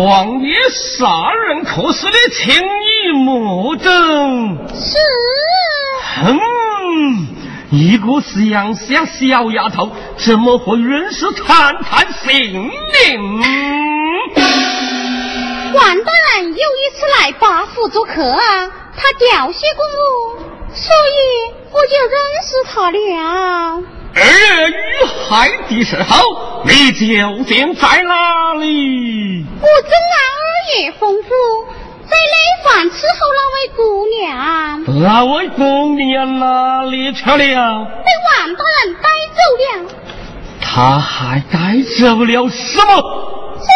[0.07, 3.88] 王爷杀人可是你亲眼目睹？
[4.73, 4.97] 是。
[6.15, 6.39] 哼，
[7.69, 12.71] 一个乡下小丫头，怎么会认识探探姓名？
[15.76, 18.39] 王大人有一次来八府做客啊，
[18.97, 20.39] 他调戏过我，
[20.73, 23.84] 所以我就认识他了。
[24.15, 24.73] 二月遇
[25.30, 29.45] 害的时候，你究竟在哪里？
[29.61, 30.45] 我正按二
[30.77, 31.30] 爷吩咐，
[32.10, 33.80] 在内房伺候那位姑
[34.18, 34.18] 娘。
[35.02, 35.61] 那位姑
[35.95, 37.36] 娘哪里去了？
[37.36, 39.06] 被王大人带
[39.36, 39.65] 走了。
[40.61, 41.57] 他还带
[41.99, 42.91] 走了什么？
[43.60, 43.68] 这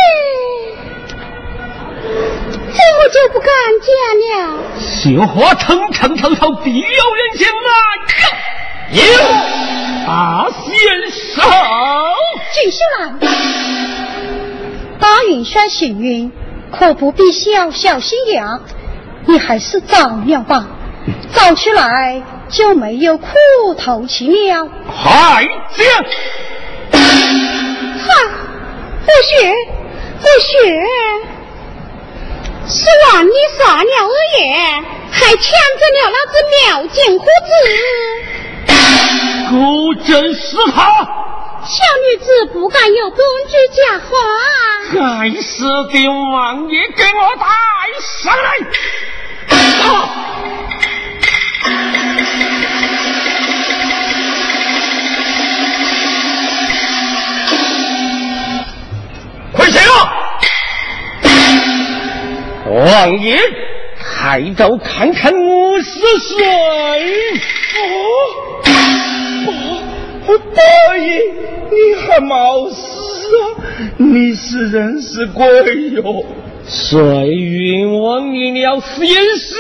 [2.72, 3.50] 这我就不敢
[3.82, 3.90] 讲
[4.30, 4.32] 了。
[4.80, 7.72] 绣花层层透透，必有人情啊！
[8.92, 9.02] 有。
[10.06, 10.74] 大先
[11.12, 11.46] 生，
[12.54, 13.20] 金秀郎，
[15.00, 16.30] 大元帅行运，
[16.72, 18.44] 可不必小小心眼，
[19.26, 20.68] 你还是早了吧，
[21.32, 23.28] 早起来就没有苦
[23.78, 24.68] 头吃了。
[24.86, 25.88] 快讲！
[26.92, 27.00] 哈，
[29.06, 29.54] 不许，
[30.20, 30.52] 不许！
[32.68, 34.44] 是王你杀了二爷，
[35.12, 37.30] 还抢走了那只妙金虎子。
[39.52, 40.82] 果真是他，
[41.66, 44.08] 小女子不敢有半句假话。
[44.94, 45.00] 该
[45.42, 47.46] 死的王爷，给我带
[48.22, 48.48] 上来！
[49.88, 49.88] 啊！
[59.54, 59.84] 快起来！
[62.66, 63.40] 王爷，
[64.24, 66.38] 抬头看看我是谁？
[70.26, 71.20] 哦，大爷，
[71.70, 72.80] 你还冒死
[73.42, 73.44] 啊？
[73.98, 75.46] 你是人是鬼
[75.90, 76.24] 哟？
[76.66, 76.98] 谁
[77.28, 79.56] 冤枉你了先手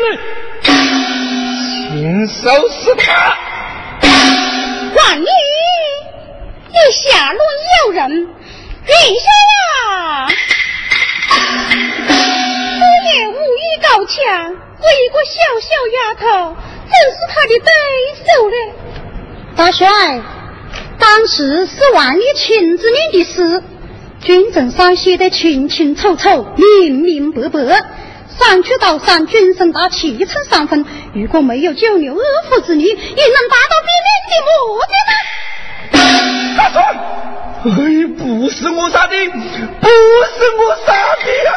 [0.00, 0.16] 呢？
[0.62, 3.36] 先手是他。
[4.96, 5.28] 王爷，
[6.70, 6.74] 你
[7.10, 7.38] 下乱
[7.84, 9.26] 有人，云香
[9.90, 10.26] 啊！
[12.78, 17.68] 我也武艺高强，我一个小小丫头，真是他的对
[18.24, 18.56] 手呢？
[19.56, 19.86] 大帅，
[20.98, 23.62] 当时是万里晴之年的事，
[24.20, 27.84] 军政上写得清清楚楚、明明白白。
[28.38, 30.84] 上去刀山，君臣大气称三分。
[31.14, 36.35] 如果没有九牛二虎之力，也能达到别人的目的吗？
[36.56, 36.82] 大帅，
[37.64, 37.70] 哎，
[38.16, 39.14] 不是我杀的，
[39.80, 40.92] 不是我杀
[41.24, 41.50] 的呀！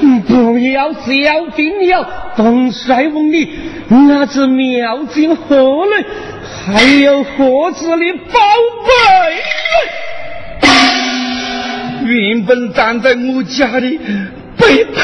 [0.00, 1.10] 你，你不要小
[1.56, 2.06] 定了，
[2.36, 3.48] 东帅问你，
[3.88, 6.04] 那只妙精何来？
[6.64, 8.40] 还有何子的宝
[8.86, 8.90] 贝？
[12.04, 13.98] 原本站在我家里。
[14.54, 15.00] 被他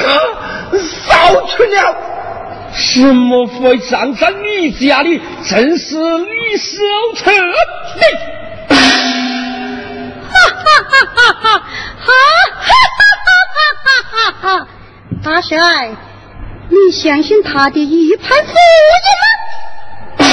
[0.78, 1.96] 烧去了，
[2.72, 5.20] 什么会站在你家里？
[5.48, 6.78] 正是你手
[7.16, 7.36] 册的！
[10.28, 11.58] 哈哈哈哈哈！
[12.00, 13.30] 哈哈哈
[13.82, 13.92] 哈
[14.40, 14.58] 哈！
[14.58, 14.68] 哈！
[15.24, 15.56] 大帅，
[16.68, 19.00] 你相信他的一派胡言
[20.18, 20.26] 吗？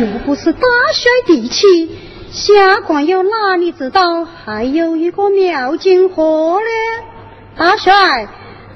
[0.00, 0.60] 又不是大
[0.94, 1.98] 帅地气，
[2.32, 6.66] 下官又哪里知道还有一个妙金河呢？
[7.56, 8.26] 大帅，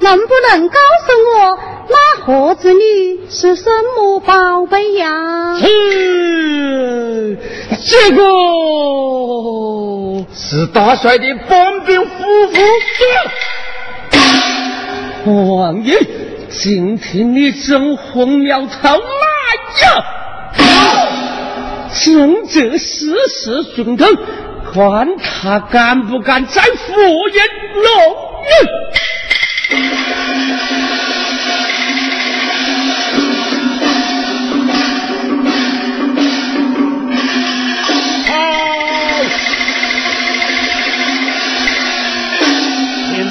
[0.01, 1.59] 能不能告诉我
[1.89, 5.59] 那盒子里是什么宝贝呀？
[5.60, 7.39] 是
[7.86, 8.23] 这个
[10.35, 12.10] 是大帅的本兵夫
[15.24, 15.31] 妇。
[15.56, 15.98] 王爷，
[16.51, 18.97] 今天你真混了头来
[19.82, 19.86] 呀！
[22.05, 24.05] 正这事实顺头，
[24.73, 27.40] 看他敢不敢再敷衍
[27.74, 27.82] 龙。
[28.47, 29.05] 秦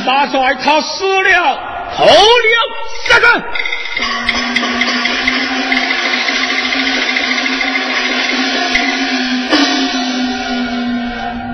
[0.05, 1.59] 大帅他死了，
[1.97, 2.11] 投了
[3.07, 3.41] 下阵。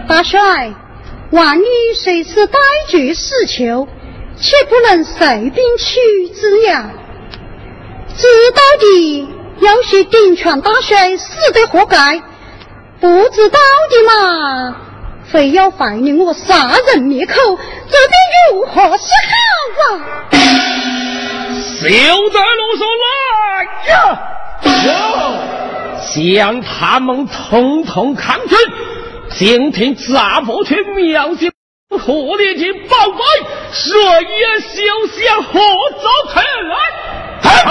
[0.08, 0.72] 大帅。
[1.32, 1.64] 万里
[1.96, 2.60] 虽是待
[2.90, 3.88] 决死囚，
[4.42, 6.90] 却不能随便取之呀！
[8.18, 9.28] 知道的
[9.60, 12.22] 要学顶权大帅死得活该，
[13.00, 13.60] 不知道
[13.90, 14.76] 的嘛，
[15.32, 17.34] 非要怀疑我杀人灭口，
[17.88, 18.16] 这该
[18.52, 19.38] 如何是好
[19.96, 20.02] 啊？
[21.54, 21.90] 休
[22.30, 23.64] 在啰嗦来
[23.94, 23.94] 呀！
[26.14, 28.60] 将他们统统看准！
[29.30, 31.52] 今天砸破去苗疆
[31.98, 33.20] 可你哋包鬼，
[33.72, 34.48] 谁啊？
[34.60, 34.76] 笑
[35.08, 35.16] 死！
[35.52, 35.60] 何
[36.02, 36.08] 走？
[36.30, 36.42] 睇下
[37.42, 37.70] 睇下。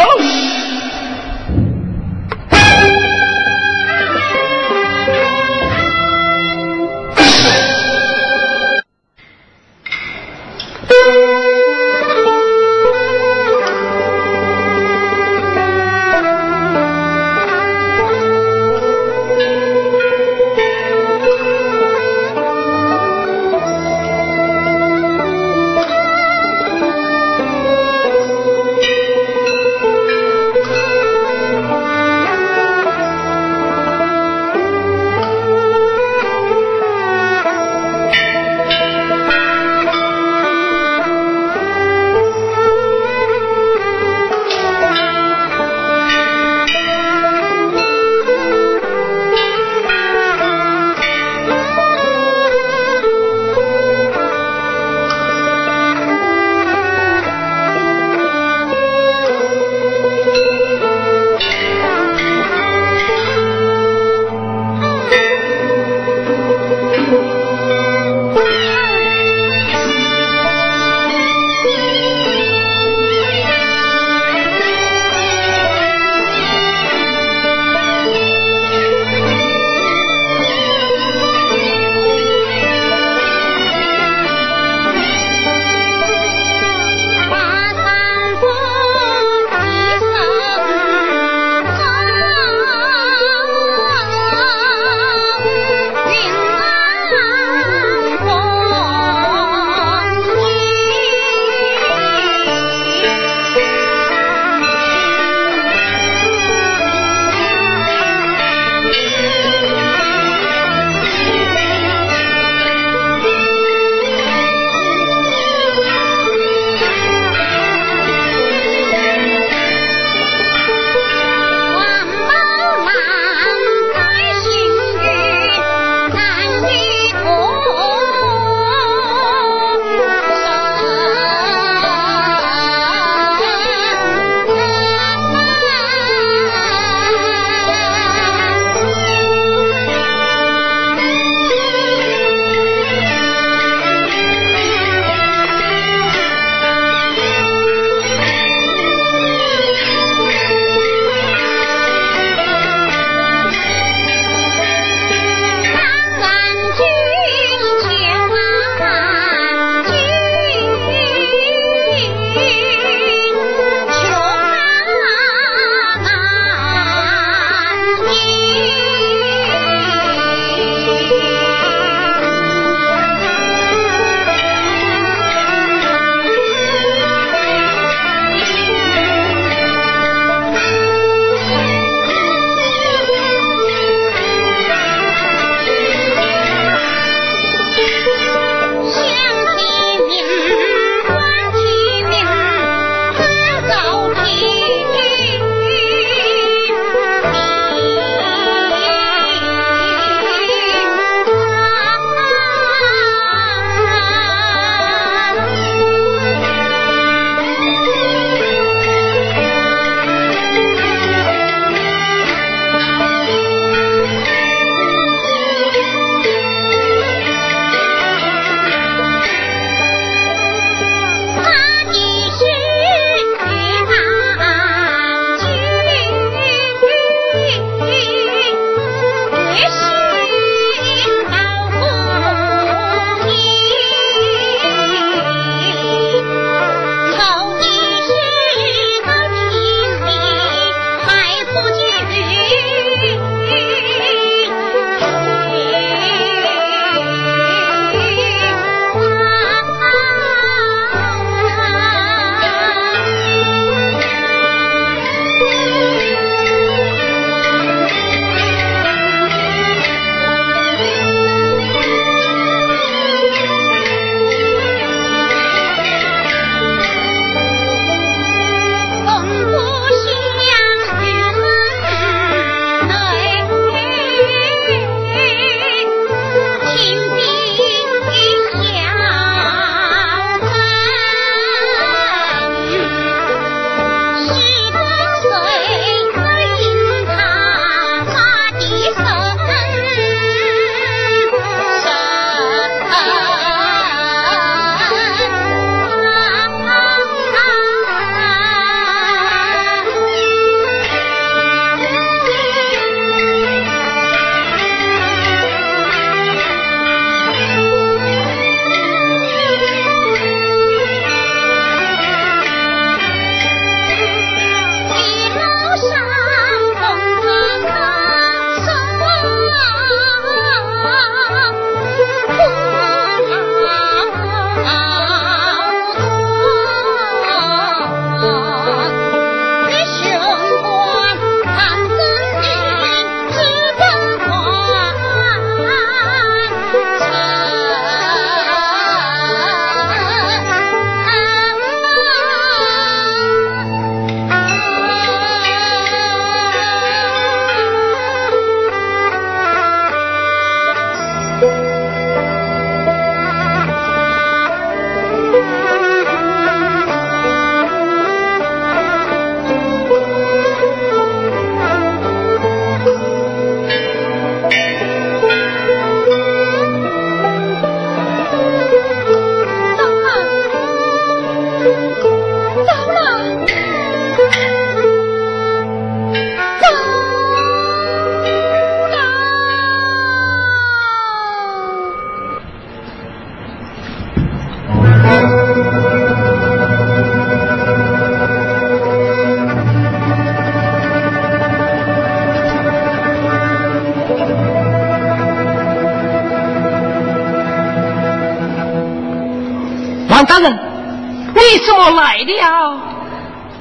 [402.24, 402.40] 了？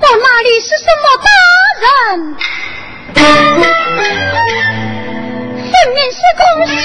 [0.01, 1.27] 我哪里是什么大
[1.83, 2.35] 人？
[5.71, 6.77] 分明是公相。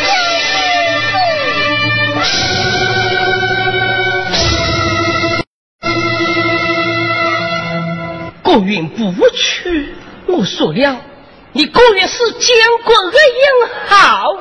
[8.42, 8.94] 国运不
[9.30, 9.94] 去，
[10.26, 11.00] 我说了，
[11.52, 13.44] 你国运是建国的英
[13.86, 14.33] 豪。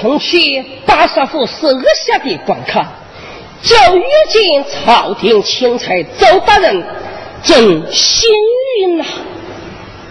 [0.00, 1.68] 从前大杀府手
[2.06, 2.86] 下的观看，
[3.62, 6.84] 就遇见朝廷钦差周大人，
[7.42, 7.60] 真
[7.92, 8.30] 幸
[8.80, 9.04] 运呐！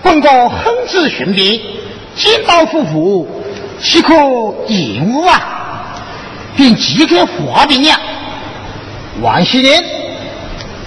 [0.04, 1.62] 本宫很知训诫，
[2.16, 3.28] 见到夫妇
[3.82, 4.14] 岂可
[4.68, 5.96] 延误啊？
[6.58, 7.98] 并即刻发兵了。
[9.22, 9.82] 万喜年，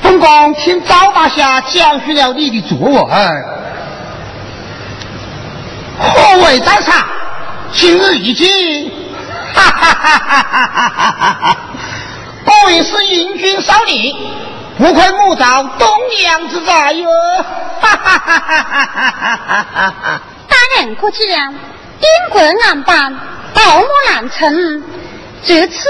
[0.03, 3.13] 本宫听赵大侠讲述了你的作为，
[5.99, 7.07] 何为在场？
[7.73, 8.49] 今日一见，
[9.81, 11.57] 哈哈哈哈哈哈哈！
[12.45, 14.15] 果然是英俊少年，
[14.77, 15.89] 不愧母造东
[16.23, 17.09] 阳之才哟！
[17.81, 20.21] 哈哈哈哈哈哈！
[20.49, 21.55] 大人过奖，
[21.99, 23.15] 兵贵难办，
[23.55, 24.85] 道貌难成。
[25.43, 25.89] 这次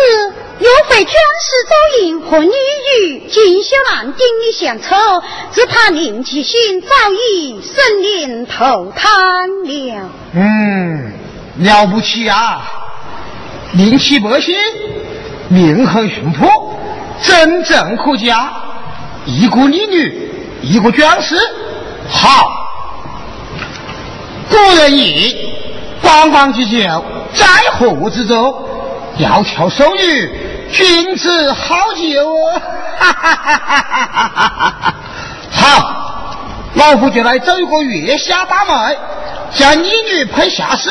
[0.60, 4.96] 又会军师周莹和女婿锦绣兰丁的相凑，
[5.52, 6.88] 只怕林其心早
[7.34, 10.10] 已生灵涂炭了。
[10.34, 11.12] 嗯。
[11.58, 12.79] 了不起啊！
[13.72, 14.54] 名气百姓，
[15.48, 16.76] 名很淳朴，
[17.22, 18.50] 真正可嘉。
[19.26, 20.32] 一个女女，
[20.62, 21.36] 一个壮士，
[22.08, 22.52] 好。
[24.48, 25.36] 古人言
[26.02, 28.66] ：“官官之久，在河之洲。”
[29.18, 30.32] 窈窕淑女，
[30.72, 32.24] 君子好逑。
[32.98, 34.94] 哈哈哈哈哈哈！
[35.50, 36.36] 好，
[36.74, 38.96] 老夫就来走一个月下大门，
[39.52, 40.90] 将女女配下士。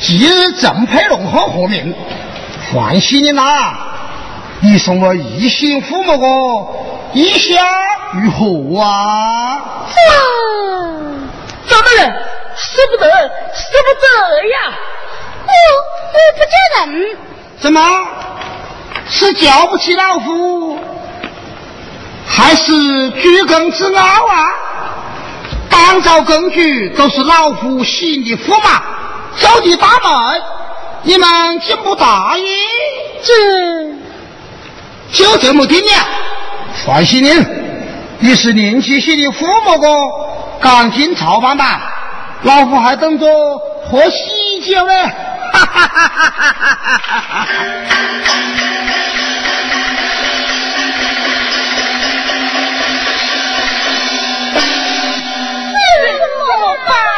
[0.00, 1.94] 今日正配龙凤和命，
[2.72, 3.78] 欢喜你啦！
[4.60, 7.64] 你送我一心抚摸我，意下
[8.12, 9.86] 如何啊？
[11.66, 12.12] 怎么了？
[12.56, 14.04] 舍不得，舍不得
[14.48, 14.72] 呀！
[15.46, 15.50] 我
[16.12, 17.16] 我不叫人。
[17.60, 17.80] 怎么？
[19.08, 20.78] 是叫不起老夫，
[22.26, 24.48] 还是居功自傲啊？
[25.70, 28.82] 当朝根据都是老夫行的驸马。
[29.36, 30.42] 叫你大门，
[31.02, 32.44] 你们竟不答应？
[33.22, 33.32] 这
[35.12, 35.92] 就这么定了。
[36.84, 37.46] 范喜林，
[38.18, 39.88] 你是林七喜的父母哥，
[40.60, 41.80] 赶紧操办吧，
[42.42, 43.26] 老夫还等着
[43.90, 44.92] 喝喜酒呢。
[45.52, 47.20] 哈哈哈哈哈哈！
[47.20, 47.46] 哈哈哈哈哈
[56.86, 57.13] 哈！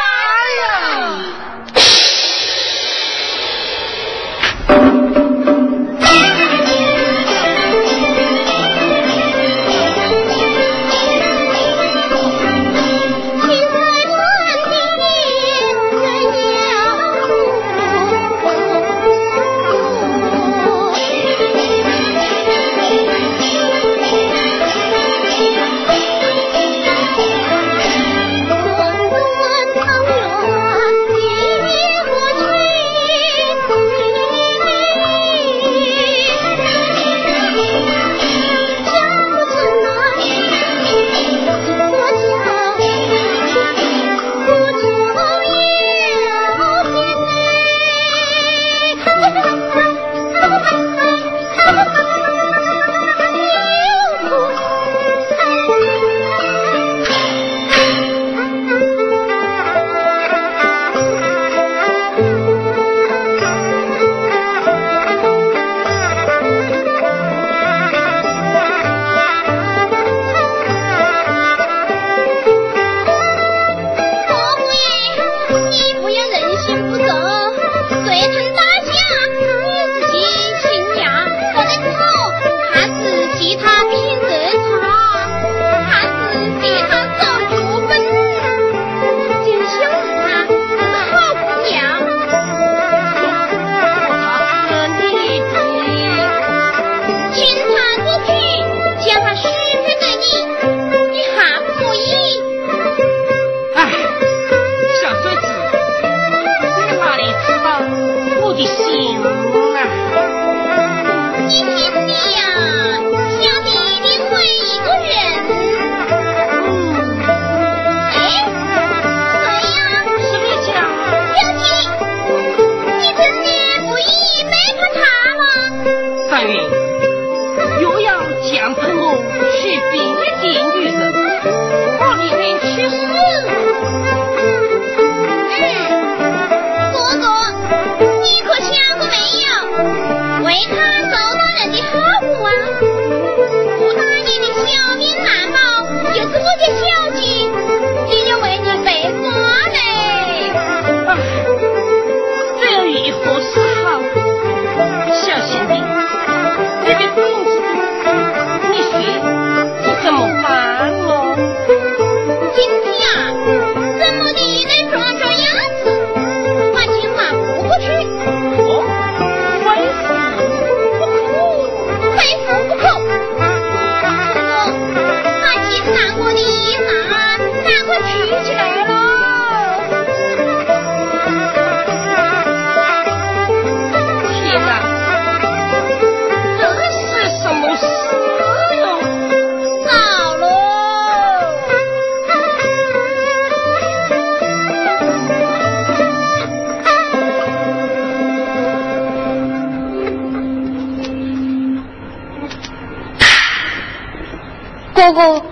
[205.13, 205.46] 进去